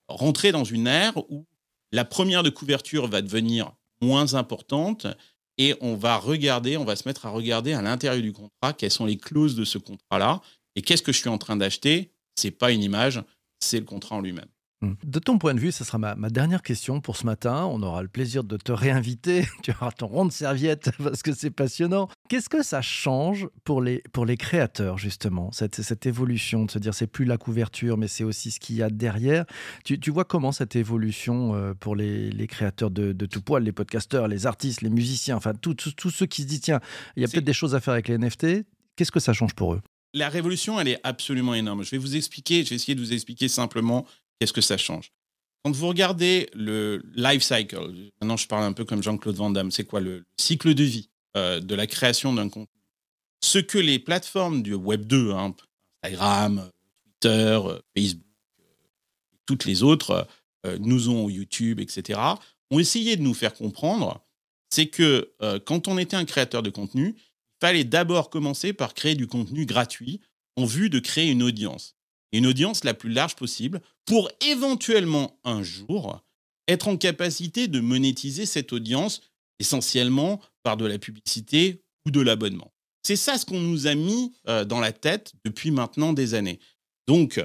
rentrer 0.08 0.52
dans 0.52 0.64
une 0.64 0.86
ère 0.86 1.16
où 1.30 1.46
la 1.92 2.04
première 2.04 2.42
de 2.42 2.50
couverture 2.50 3.06
va 3.06 3.22
devenir 3.22 3.72
moins 4.00 4.34
importante 4.34 5.06
et 5.56 5.74
on 5.80 5.96
va 5.96 6.16
regarder, 6.16 6.76
on 6.76 6.84
va 6.84 6.96
se 6.96 7.08
mettre 7.08 7.26
à 7.26 7.30
regarder 7.30 7.72
à 7.72 7.82
l'intérieur 7.82 8.22
du 8.22 8.32
contrat 8.32 8.72
quelles 8.72 8.90
sont 8.90 9.06
les 9.06 9.16
clauses 9.16 9.56
de 9.56 9.64
ce 9.64 9.78
contrat-là 9.78 10.40
et 10.76 10.82
qu'est-ce 10.82 11.02
que 11.02 11.12
je 11.12 11.18
suis 11.18 11.28
en 11.28 11.38
train 11.38 11.56
d'acheter? 11.56 12.12
C'est 12.36 12.52
pas 12.52 12.70
une 12.70 12.82
image, 12.82 13.22
c'est 13.60 13.80
le 13.80 13.84
contrat 13.84 14.16
en 14.16 14.20
lui-même. 14.20 14.48
Mmh. 14.80 14.92
De 15.04 15.18
ton 15.18 15.38
point 15.38 15.54
de 15.54 15.60
vue, 15.60 15.72
ce 15.72 15.82
sera 15.82 15.98
ma, 15.98 16.14
dernière 16.30 16.62
question 16.62 17.00
pour 17.00 17.16
ce 17.16 17.26
matin. 17.26 17.64
On 17.64 17.82
aura 17.82 18.02
le 18.02 18.08
plaisir 18.08 18.44
de 18.44 18.56
te 18.56 18.70
réinviter. 18.70 19.46
Tu 19.62 19.72
auras 19.72 19.90
ton 19.90 20.06
rond 20.06 20.24
de 20.24 20.32
serviette 20.32 20.90
parce 21.02 21.22
que 21.22 21.32
c'est 21.32 21.50
passionnant. 21.50 22.08
Qu'est-ce 22.28 22.48
que 22.48 22.62
ça 22.62 22.80
change 22.80 23.48
pour 23.64 23.82
les, 23.82 24.02
pour 24.12 24.24
les 24.24 24.36
créateurs, 24.36 24.96
justement, 24.96 25.50
cette, 25.50 25.82
cette 25.82 26.06
évolution 26.06 26.64
de 26.64 26.70
se 26.70 26.78
dire 26.78 26.94
c'est 26.94 27.08
plus 27.08 27.24
la 27.24 27.38
couverture, 27.38 27.96
mais 27.96 28.06
c'est 28.06 28.24
aussi 28.24 28.52
ce 28.52 28.60
qu'il 28.60 28.76
y 28.76 28.82
a 28.82 28.90
derrière? 28.90 29.46
Tu, 29.84 29.98
tu, 29.98 30.10
vois 30.10 30.24
comment 30.24 30.52
cette 30.52 30.76
évolution 30.76 31.54
euh, 31.54 31.74
pour 31.74 31.96
les, 31.96 32.30
les 32.30 32.46
créateurs 32.46 32.90
de, 32.90 33.12
de, 33.12 33.26
tout 33.26 33.42
poil, 33.42 33.64
les 33.64 33.72
podcasteurs, 33.72 34.28
les 34.28 34.46
artistes, 34.46 34.82
les 34.82 34.90
musiciens, 34.90 35.36
enfin 35.36 35.54
tous 35.54 36.10
ceux 36.10 36.26
qui 36.26 36.42
se 36.42 36.46
disent 36.46 36.60
tiens, 36.60 36.80
il 37.16 37.22
y 37.22 37.24
a 37.24 37.28
peut-être 37.28 37.44
des 37.44 37.52
choses 37.52 37.74
à 37.74 37.80
faire 37.80 37.94
avec 37.94 38.08
les 38.08 38.18
NFT. 38.18 38.64
Qu'est-ce 38.94 39.12
que 39.12 39.20
ça 39.20 39.32
change 39.32 39.54
pour 39.54 39.74
eux? 39.74 39.80
La 40.14 40.28
révolution, 40.28 40.80
elle 40.80 40.88
est 40.88 41.00
absolument 41.04 41.54
énorme. 41.54 41.84
Je 41.84 41.90
vais 41.90 41.98
vous 41.98 42.16
expliquer, 42.16 42.64
je 42.64 42.70
vais 42.70 42.76
essayer 42.76 42.94
de 42.94 43.00
vous 43.00 43.12
expliquer 43.12 43.48
simplement 43.48 44.06
Qu'est-ce 44.38 44.52
que 44.52 44.60
ça 44.60 44.76
change 44.76 45.12
Quand 45.64 45.72
vous 45.72 45.88
regardez 45.88 46.48
le 46.54 47.02
life 47.14 47.42
cycle, 47.42 47.78
maintenant 48.20 48.36
je 48.36 48.46
parle 48.46 48.64
un 48.64 48.72
peu 48.72 48.84
comme 48.84 49.02
Jean-Claude 49.02 49.36
Van 49.36 49.50
Damme, 49.50 49.70
c'est 49.70 49.84
quoi 49.84 50.00
le 50.00 50.24
cycle 50.36 50.74
de 50.74 50.84
vie 50.84 51.10
euh, 51.36 51.60
de 51.60 51.74
la 51.74 51.86
création 51.86 52.32
d'un 52.32 52.48
contenu? 52.48 52.68
Ce 53.42 53.58
que 53.58 53.78
les 53.78 53.98
plateformes 53.98 54.62
du 54.62 54.74
Web 54.74 55.04
2, 55.06 55.32
hein, 55.32 55.54
Instagram, 56.02 56.70
Twitter, 57.20 57.60
Facebook, 57.96 58.24
toutes 59.46 59.64
les 59.64 59.82
autres, 59.82 60.28
euh, 60.66 60.76
nous 60.80 61.08
ont 61.08 61.28
YouTube, 61.28 61.80
etc., 61.80 62.20
ont 62.70 62.78
essayé 62.78 63.16
de 63.16 63.22
nous 63.22 63.34
faire 63.34 63.54
comprendre, 63.54 64.22
c'est 64.70 64.88
que 64.88 65.32
euh, 65.40 65.58
quand 65.58 65.88
on 65.88 65.98
était 65.98 66.16
un 66.16 66.24
créateur 66.24 66.62
de 66.62 66.70
contenu, 66.70 67.14
il 67.16 67.60
fallait 67.60 67.84
d'abord 67.84 68.30
commencer 68.30 68.72
par 68.72 68.94
créer 68.94 69.14
du 69.14 69.26
contenu 69.26 69.66
gratuit 69.66 70.20
en 70.56 70.64
vue 70.64 70.90
de 70.90 70.98
créer 70.98 71.30
une 71.30 71.42
audience 71.42 71.97
une 72.32 72.46
audience 72.46 72.84
la 72.84 72.94
plus 72.94 73.10
large 73.10 73.36
possible 73.36 73.80
pour 74.04 74.30
éventuellement 74.46 75.38
un 75.44 75.62
jour 75.62 76.22
être 76.66 76.88
en 76.88 76.96
capacité 76.96 77.68
de 77.68 77.80
monétiser 77.80 78.46
cette 78.46 78.72
audience 78.72 79.22
essentiellement 79.58 80.40
par 80.62 80.76
de 80.76 80.86
la 80.86 80.98
publicité 80.98 81.82
ou 82.06 82.10
de 82.10 82.20
l'abonnement. 82.20 82.72
C'est 83.02 83.16
ça 83.16 83.38
ce 83.38 83.46
qu'on 83.46 83.60
nous 83.60 83.86
a 83.86 83.94
mis 83.94 84.32
euh, 84.48 84.64
dans 84.64 84.80
la 84.80 84.92
tête 84.92 85.32
depuis 85.44 85.70
maintenant 85.70 86.12
des 86.12 86.34
années. 86.34 86.58
Donc, 87.06 87.42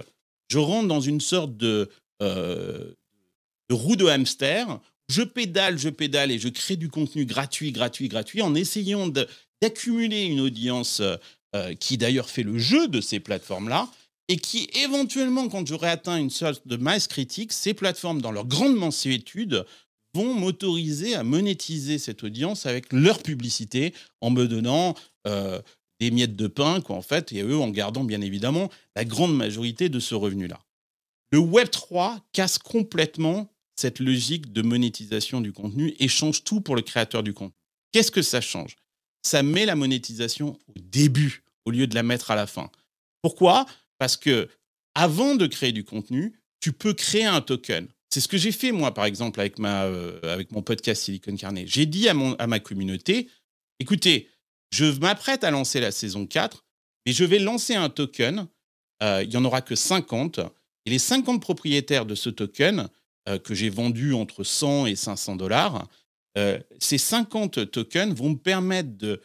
je 0.49 0.57
rentre 0.57 0.87
dans 0.87 0.99
une 0.99 1.21
sorte 1.21 1.55
de, 1.55 1.89
euh, 2.21 2.93
de 3.69 3.75
roue 3.75 3.95
de 3.95 4.05
hamster. 4.05 4.79
Je 5.09 5.21
pédale, 5.21 5.77
je 5.77 5.89
pédale 5.89 6.31
et 6.31 6.39
je 6.39 6.49
crée 6.49 6.75
du 6.75 6.89
contenu 6.89 7.25
gratuit, 7.25 7.71
gratuit, 7.71 8.09
gratuit 8.09 8.41
en 8.41 8.55
essayant 8.55 9.07
d'accumuler 9.07 10.23
une 10.23 10.41
audience 10.41 11.01
euh, 11.55 11.75
qui 11.75 11.97
d'ailleurs 11.97 12.29
fait 12.29 12.43
le 12.43 12.57
jeu 12.57 12.87
de 12.87 12.99
ces 12.99 13.19
plateformes-là 13.19 13.89
et 14.29 14.37
qui 14.37 14.69
éventuellement, 14.73 15.49
quand 15.49 15.67
j'aurai 15.67 15.89
atteint 15.89 16.17
une 16.17 16.29
sorte 16.29 16.67
de 16.67 16.77
masse 16.77 17.07
critique, 17.07 17.51
ces 17.51 17.73
plateformes, 17.73 18.21
dans 18.21 18.31
leur 18.31 18.45
grande 18.45 18.75
mansuétude, 18.75 19.65
vont 20.13 20.33
m'autoriser 20.33 21.15
à 21.15 21.23
monétiser 21.23 21.97
cette 21.97 22.23
audience 22.23 22.65
avec 22.65 22.93
leur 22.93 23.21
publicité 23.21 23.93
en 24.21 24.29
me 24.29 24.47
donnant 24.47 24.95
euh, 25.27 25.59
des 25.99 26.11
miettes 26.11 26.35
de 26.35 26.47
pain, 26.47 26.81
quoi, 26.81 26.95
en 26.95 27.01
fait, 27.01 27.31
et 27.31 27.41
eux 27.41 27.57
en 27.57 27.69
gardant 27.69 28.03
bien 28.03 28.21
évidemment 28.21 28.69
la 28.95 29.05
grande 29.05 29.35
majorité 29.35 29.89
de 29.89 29.99
ce 29.99 30.15
revenu-là. 30.15 30.59
Le 31.31 31.39
Web 31.39 31.69
3 31.69 32.19
casse 32.31 32.59
complètement 32.59 33.49
cette 33.75 33.99
logique 33.99 34.53
de 34.53 34.61
monétisation 34.61 35.41
du 35.41 35.51
contenu 35.51 35.95
et 35.99 36.07
change 36.07 36.43
tout 36.43 36.61
pour 36.61 36.75
le 36.75 36.83
créateur 36.83 37.23
du 37.23 37.33
contenu. 37.33 37.55
Qu'est-ce 37.91 38.11
que 38.11 38.21
ça 38.21 38.41
change? 38.41 38.75
Ça 39.23 39.41
met 39.41 39.65
la 39.65 39.75
monétisation 39.75 40.59
au 40.67 40.79
début 40.79 41.43
au 41.65 41.71
lieu 41.71 41.87
de 41.87 41.95
la 41.95 42.03
mettre 42.03 42.29
à 42.29 42.35
la 42.35 42.45
fin. 42.45 42.69
Pourquoi? 43.21 43.65
Parce 44.03 44.17
que 44.17 44.49
avant 44.95 45.35
de 45.35 45.47
créer 45.47 45.71
du 45.71 45.85
contenu, 45.85 46.33
tu 46.59 46.73
peux 46.73 46.93
créer 46.93 47.23
un 47.23 47.39
token. 47.39 47.87
C'est 48.09 48.19
ce 48.19 48.27
que 48.27 48.35
j'ai 48.35 48.51
fait, 48.51 48.73
moi, 48.73 48.93
par 48.93 49.05
exemple, 49.05 49.39
avec, 49.39 49.57
euh, 49.61 50.43
mon 50.51 50.61
podcast 50.61 51.03
Silicon 51.03 51.37
Carnet. 51.37 51.63
J'ai 51.67 51.85
dit 51.85 52.09
à, 52.09 52.13
mon, 52.13 52.33
à 52.33 52.45
ma 52.45 52.59
communauté, 52.59 53.29
écoutez, 53.79 54.29
je 54.71 54.83
m'apprête 54.99 55.45
à 55.45 55.51
lancer 55.51 55.79
la 55.79 55.93
saison 55.93 56.27
4, 56.27 56.65
mais 57.05 57.13
je 57.13 57.23
vais 57.23 57.39
lancer 57.39 57.75
un 57.75 57.89
token. 57.89 58.49
Euh, 59.01 59.23
il 59.23 59.29
n'y 59.29 59.37
en 59.37 59.45
aura 59.45 59.61
que 59.61 59.73
50. 59.73 60.39
Et 60.85 60.89
les 60.89 60.99
50 60.99 61.41
propriétaires 61.41 62.05
de 62.05 62.15
ce 62.15 62.29
token, 62.29 62.89
euh, 63.29 63.39
que 63.39 63.55
j'ai 63.55 63.69
vendu 63.69 64.13
entre 64.13 64.43
100 64.43 64.87
et 64.87 64.97
500 64.97 65.37
dollars, 65.37 65.87
ces 66.79 66.97
50 66.97 67.71
tokens 67.71 68.13
vont 68.13 68.31
me 68.31 68.37
permettre 68.37 68.97
de 68.97 69.21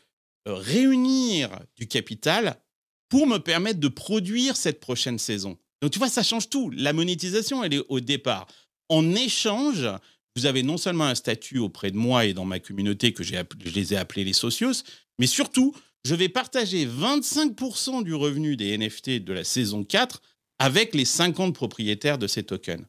réunir 0.46 1.50
du 1.74 1.88
capital 1.88 2.60
pour 3.08 3.26
me 3.26 3.38
permettre 3.38 3.80
de 3.80 3.88
produire 3.88 4.56
cette 4.56 4.80
prochaine 4.80 5.18
saison. 5.18 5.58
Donc 5.80 5.92
tu 5.92 5.98
vois, 5.98 6.08
ça 6.08 6.22
change 6.22 6.48
tout. 6.48 6.70
La 6.70 6.92
monétisation, 6.92 7.62
elle 7.64 7.74
est 7.74 7.84
au 7.88 8.00
départ. 8.00 8.46
En 8.88 9.14
échange, 9.14 9.88
vous 10.36 10.46
avez 10.46 10.62
non 10.62 10.76
seulement 10.76 11.04
un 11.04 11.14
statut 11.14 11.58
auprès 11.58 11.90
de 11.90 11.96
moi 11.96 12.24
et 12.24 12.34
dans 12.34 12.44
ma 12.44 12.58
communauté 12.58 13.12
que 13.12 13.22
je 13.22 13.34
les 13.74 13.94
ai 13.94 13.96
appelés 13.96 14.24
les 14.24 14.32
socios, 14.32 14.84
mais 15.18 15.26
surtout, 15.26 15.74
je 16.04 16.14
vais 16.14 16.28
partager 16.28 16.86
25% 16.86 18.04
du 18.04 18.14
revenu 18.14 18.56
des 18.56 18.76
NFT 18.78 19.24
de 19.24 19.32
la 19.32 19.44
saison 19.44 19.84
4 19.84 20.22
avec 20.58 20.94
les 20.94 21.04
50 21.04 21.54
propriétaires 21.54 22.18
de 22.18 22.26
ces 22.26 22.42
tokens. 22.42 22.80
Et 22.80 22.84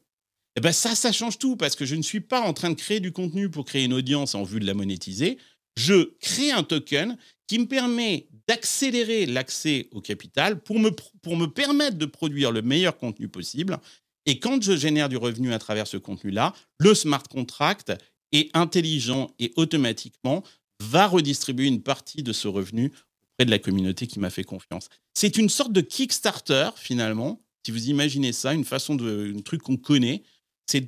eh 0.56 0.60
ben 0.60 0.72
ça, 0.72 0.96
ça 0.96 1.12
change 1.12 1.38
tout 1.38 1.56
parce 1.56 1.76
que 1.76 1.84
je 1.84 1.94
ne 1.94 2.02
suis 2.02 2.20
pas 2.20 2.40
en 2.40 2.52
train 2.52 2.70
de 2.70 2.74
créer 2.74 2.98
du 2.98 3.12
contenu 3.12 3.50
pour 3.50 3.64
créer 3.64 3.84
une 3.84 3.92
audience 3.92 4.34
en 4.34 4.42
vue 4.42 4.58
de 4.58 4.66
la 4.66 4.74
monétiser. 4.74 5.38
Je 5.76 6.14
crée 6.20 6.50
un 6.50 6.64
token 6.64 7.16
qui 7.46 7.58
me 7.58 7.66
permet 7.66 8.26
d'accélérer 8.50 9.26
l'accès 9.26 9.86
au 9.92 10.00
capital 10.00 10.60
pour 10.60 10.80
me, 10.80 10.90
pour 10.90 11.36
me 11.36 11.46
permettre 11.46 11.96
de 11.98 12.04
produire 12.04 12.50
le 12.50 12.62
meilleur 12.62 12.96
contenu 12.96 13.28
possible 13.28 13.78
et 14.26 14.40
quand 14.40 14.60
je 14.60 14.76
génère 14.76 15.08
du 15.08 15.16
revenu 15.16 15.52
à 15.52 15.60
travers 15.60 15.86
ce 15.86 15.96
contenu-là, 15.96 16.52
le 16.78 16.92
smart 16.96 17.22
contract 17.22 17.92
est 18.32 18.50
intelligent 18.56 19.30
et 19.38 19.52
automatiquement 19.54 20.42
va 20.82 21.06
redistribuer 21.06 21.68
une 21.68 21.80
partie 21.80 22.24
de 22.24 22.32
ce 22.32 22.48
revenu 22.48 22.86
auprès 22.86 23.46
de 23.46 23.52
la 23.52 23.60
communauté 23.60 24.08
qui 24.08 24.18
m'a 24.18 24.30
fait 24.30 24.42
confiance. 24.42 24.88
C'est 25.14 25.36
une 25.36 25.48
sorte 25.48 25.72
de 25.72 25.80
Kickstarter 25.80 26.70
finalement, 26.74 27.40
si 27.64 27.70
vous 27.70 27.88
imaginez 27.88 28.32
ça, 28.32 28.52
une 28.52 28.64
façon 28.64 28.96
de 28.96 29.32
un 29.36 29.42
truc 29.42 29.62
qu'on 29.62 29.76
connaît. 29.76 30.24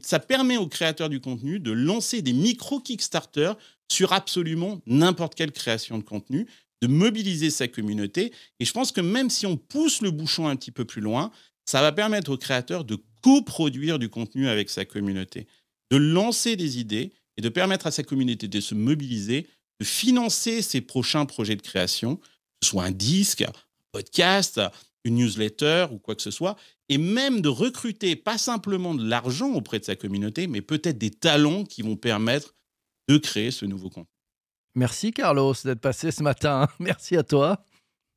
Ça 0.03 0.19
permet 0.19 0.57
aux 0.57 0.69
créateurs 0.69 1.09
du 1.09 1.21
contenu 1.21 1.61
de 1.61 1.71
lancer 1.71 2.23
des 2.23 2.33
micro 2.33 2.81
Kickstarter 2.81 3.53
sur 3.89 4.13
absolument 4.13 4.81
n'importe 4.87 5.37
quelle 5.37 5.53
création 5.53 5.99
de 5.99 6.03
contenu, 6.03 6.49
de 6.83 6.89
mobiliser 6.89 7.49
sa 7.49 7.69
communauté. 7.69 8.33
Et 8.61 8.65
je 8.65 8.73
pense 8.73 8.93
que 8.93 9.01
même 9.01 9.31
si 9.31 9.47
on 9.47 9.57
pousse 9.57 10.03
le 10.03 10.11
bouchon 10.11 10.49
un 10.49 10.57
petit 10.57 10.73
peu 10.73 10.85
plus 10.85 11.01
loin, 11.01 11.31
ça 11.65 11.81
va 11.81 11.93
permettre 11.93 12.33
aux 12.33 12.37
créateurs 12.37 12.85
de 12.85 12.99
coproduire 13.23 14.01
du 14.01 14.09
contenu 14.09 14.49
avec 14.49 14.69
sa 14.69 14.85
communauté, 14.85 15.47
de 15.91 15.97
lancer 15.97 16.57
des 16.57 16.81
idées 16.81 17.13
et 17.37 17.41
de 17.41 17.49
permettre 17.49 17.87
à 17.87 17.93
sa 17.93 18.03
communauté 18.03 18.49
de 18.49 18.61
se 18.61 18.75
mobiliser, 18.75 19.47
de 19.79 19.85
financer 19.85 20.61
ses 20.61 20.81
prochains 20.81 21.25
projets 21.25 21.57
de 21.57 21.63
création, 21.63 22.17
que 22.17 22.23
ce 22.65 22.71
soit 22.71 22.85
un 22.85 22.91
disque, 22.91 23.43
un 23.43 23.53
podcast, 23.93 24.61
une 25.05 25.17
newsletter 25.17 25.87
ou 25.93 25.99
quoi 25.99 26.17
que 26.17 26.23
ce 26.23 26.33
soit, 26.33 26.57
et 26.89 26.99
même 26.99 27.41
de 27.41 27.49
recruter 27.49 28.17
pas 28.17 28.39
simplement 28.39 28.95
de 28.95 29.09
l'argent 29.09 29.53
auprès 29.53 29.79
de 29.79 29.85
sa 29.85 29.95
communauté, 29.95 30.49
mais 30.49 30.63
peut-être 30.63 30.99
des 30.99 31.11
talents 31.11 31.65
qui 31.65 31.83
vont 31.83 31.97
permettre 31.97 32.55
de 33.09 33.19
créer 33.19 33.53
ce 33.53 33.67
nouveau 33.67 33.89
contenu. 33.89 34.12
Merci 34.75 35.13
Carlos 35.13 35.55
d'être 35.65 35.81
passé 35.81 36.11
ce 36.11 36.23
matin. 36.23 36.69
Merci 36.79 37.17
à 37.17 37.23
toi. 37.23 37.65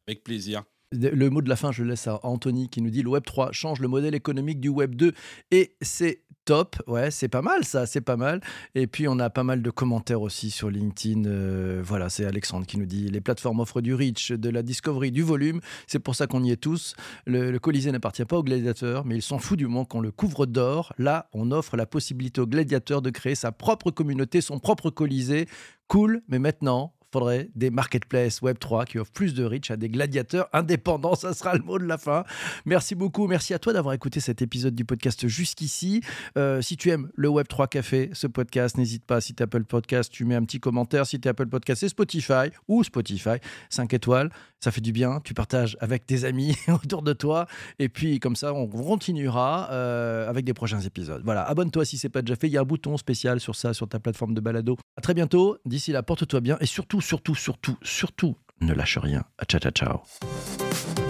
Avec 0.08 0.24
plaisir. 0.24 0.64
Le 0.92 1.30
mot 1.30 1.42
de 1.42 1.50
la 1.50 1.56
fin, 1.56 1.72
je 1.72 1.84
laisse 1.84 2.08
à 2.08 2.20
Anthony 2.24 2.70
qui 2.70 2.82
nous 2.82 2.90
dit 2.90 3.02
le 3.02 3.10
Web 3.10 3.24
3 3.26 3.52
change 3.52 3.80
le 3.80 3.88
modèle 3.88 4.16
économique 4.16 4.60
du 4.60 4.70
Web 4.70 4.96
2 4.96 5.14
et 5.52 5.76
c'est 5.82 6.22
top. 6.46 6.78
Ouais, 6.88 7.12
c'est 7.12 7.28
pas 7.28 7.42
mal 7.42 7.66
ça, 7.66 7.86
c'est 7.86 8.02
pas 8.02 8.16
mal. 8.16 8.40
Et 8.76 8.88
puis 8.88 9.08
on 9.08 9.20
a 9.20 9.30
pas 9.30 9.44
mal 9.44 9.62
de 9.62 9.70
commentaires 9.72 10.22
aussi 10.22 10.52
sur 10.52 10.70
LinkedIn. 10.70 11.26
Euh, 11.26 11.82
voilà, 11.84 12.10
c'est 12.10 12.26
Alexandre 12.26 12.66
qui 12.66 12.78
nous 12.78 12.86
dit 12.86 13.10
les 13.10 13.22
plateformes 13.22 13.60
offrent 13.60 13.82
du 13.82 13.94
reach, 13.94 14.32
de 14.32 14.50
la 14.50 14.64
discovery, 14.64 15.12
du 15.12 15.24
volume. 15.24 15.60
C'est 15.88 16.00
pour 16.00 16.16
ça 16.16 16.28
qu'on 16.28 16.44
y 16.44 16.52
est 16.52 16.58
tous. 16.58 16.96
Le, 17.26 17.58
Colisée 17.58 17.92
n'appartient 17.92 18.26
pas 18.26 18.38
aux 18.38 18.44
gladiateurs, 18.44 19.06
mais 19.06 19.16
ils 19.16 19.22
s'en 19.24 19.40
foutent 19.40 19.60
du 19.60 19.68
moment 19.68 19.86
qu'on 19.86 20.02
le 20.02 20.12
couvre 20.12 20.46
d'or. 20.46 20.94
Là, 20.98 21.30
on 21.34 21.52
offre 21.52 21.76
la 21.76 21.88
possibilité 21.88 22.40
aux 22.40 22.48
gladiateurs 22.48 23.02
de 23.02 23.10
créer 23.10 23.36
sa 23.36 23.52
propre 23.52 23.92
communauté, 23.92 24.40
son 24.42 24.60
propre 24.60 24.92
Colisée. 24.92 25.48
Cool, 25.88 26.22
mais 26.28 26.40
maintenant, 26.40 26.94
faudrait 27.16 27.50
des 27.56 27.70
marketplaces 27.70 28.42
Web3 28.42 28.86
qui 28.86 29.00
offrent 29.00 29.12
plus 29.14 29.34
de 29.34 29.46
reach 29.46 29.72
à 29.72 29.78
des 29.78 29.88
gladiateurs 29.88 30.50
indépendants. 30.52 31.16
Ça 31.16 31.34
sera 31.34 31.56
le 31.56 31.64
mot 31.64 31.80
de 31.80 31.86
la 31.86 31.98
fin. 31.98 32.26
Merci 32.66 32.94
beaucoup. 32.94 33.28
Merci 33.28 33.54
à 33.54 33.60
toi 33.60 33.72
d'avoir 33.72 33.94
écouté 33.94 34.20
cet 34.20 34.42
épisode 34.42 34.76
du 34.76 34.84
podcast 34.84 35.26
jusqu'ici. 35.28 36.02
Euh, 36.38 36.62
si 36.62 36.76
tu 36.76 36.90
aimes 36.90 37.10
le 37.16 37.30
Web3 37.30 37.70
Café, 37.70 38.10
ce 38.12 38.28
podcast, 38.28 38.78
n'hésite 38.78 39.06
pas. 39.06 39.22
Si 39.22 39.34
tu 39.34 39.42
Apple 39.42 39.64
Podcast, 39.64 40.12
tu 40.12 40.26
mets 40.26 40.36
un 40.36 40.44
petit 40.44 40.60
commentaire. 40.60 41.06
Si 41.06 41.18
tu 41.20 41.30
Apple 41.30 41.48
Podcast, 41.48 41.80
c'est 41.80 41.90
Spotify 41.90 42.50
ou 42.68 42.84
Spotify. 42.84 43.38
5 43.70 43.94
étoiles. 43.94 44.30
Ça 44.66 44.72
fait 44.72 44.82
du 44.82 44.94
bien. 44.94 45.22
Tu 45.24 45.36
partages 45.36 45.78
avec 45.80 46.08
tes 46.08 46.24
amis 46.24 46.58
autour 46.70 47.04
de 47.04 47.14
toi. 47.14 47.46
Et 47.78 47.88
puis, 47.88 48.20
comme 48.20 48.36
ça, 48.36 48.52
on 48.52 48.66
continuera 48.66 49.70
euh, 49.70 50.28
avec 50.28 50.44
des 50.44 50.56
prochains 50.56 50.80
épisodes. 50.80 51.22
Voilà. 51.24 51.44
Abonne-toi 51.44 51.86
si 51.86 52.00
c'est 52.00 52.10
pas 52.10 52.24
déjà 52.24 52.36
fait. 52.36 52.48
Il 52.48 52.54
y 52.54 52.58
a 52.58 52.62
un 52.62 52.64
bouton 52.64 52.98
spécial 52.98 53.40
sur 53.40 53.56
ça, 53.56 53.76
sur 53.76 53.88
ta 53.88 54.00
plateforme 54.00 54.34
de 54.34 54.42
balado. 54.42 54.76
À 54.98 55.02
très 55.02 55.14
bientôt. 55.14 55.60
D'ici 55.66 55.92
là, 55.92 56.02
porte-toi 56.02 56.40
bien 56.40 56.58
et 56.62 56.66
surtout, 56.66 57.00
surtout, 57.00 57.36
surtout, 57.36 57.78
surtout, 57.84 58.38
ne 58.60 58.74
lâche 58.74 58.98
rien. 58.98 59.24
Ciao, 59.48 59.60
ciao, 59.60 59.72
ciao. 59.72 61.05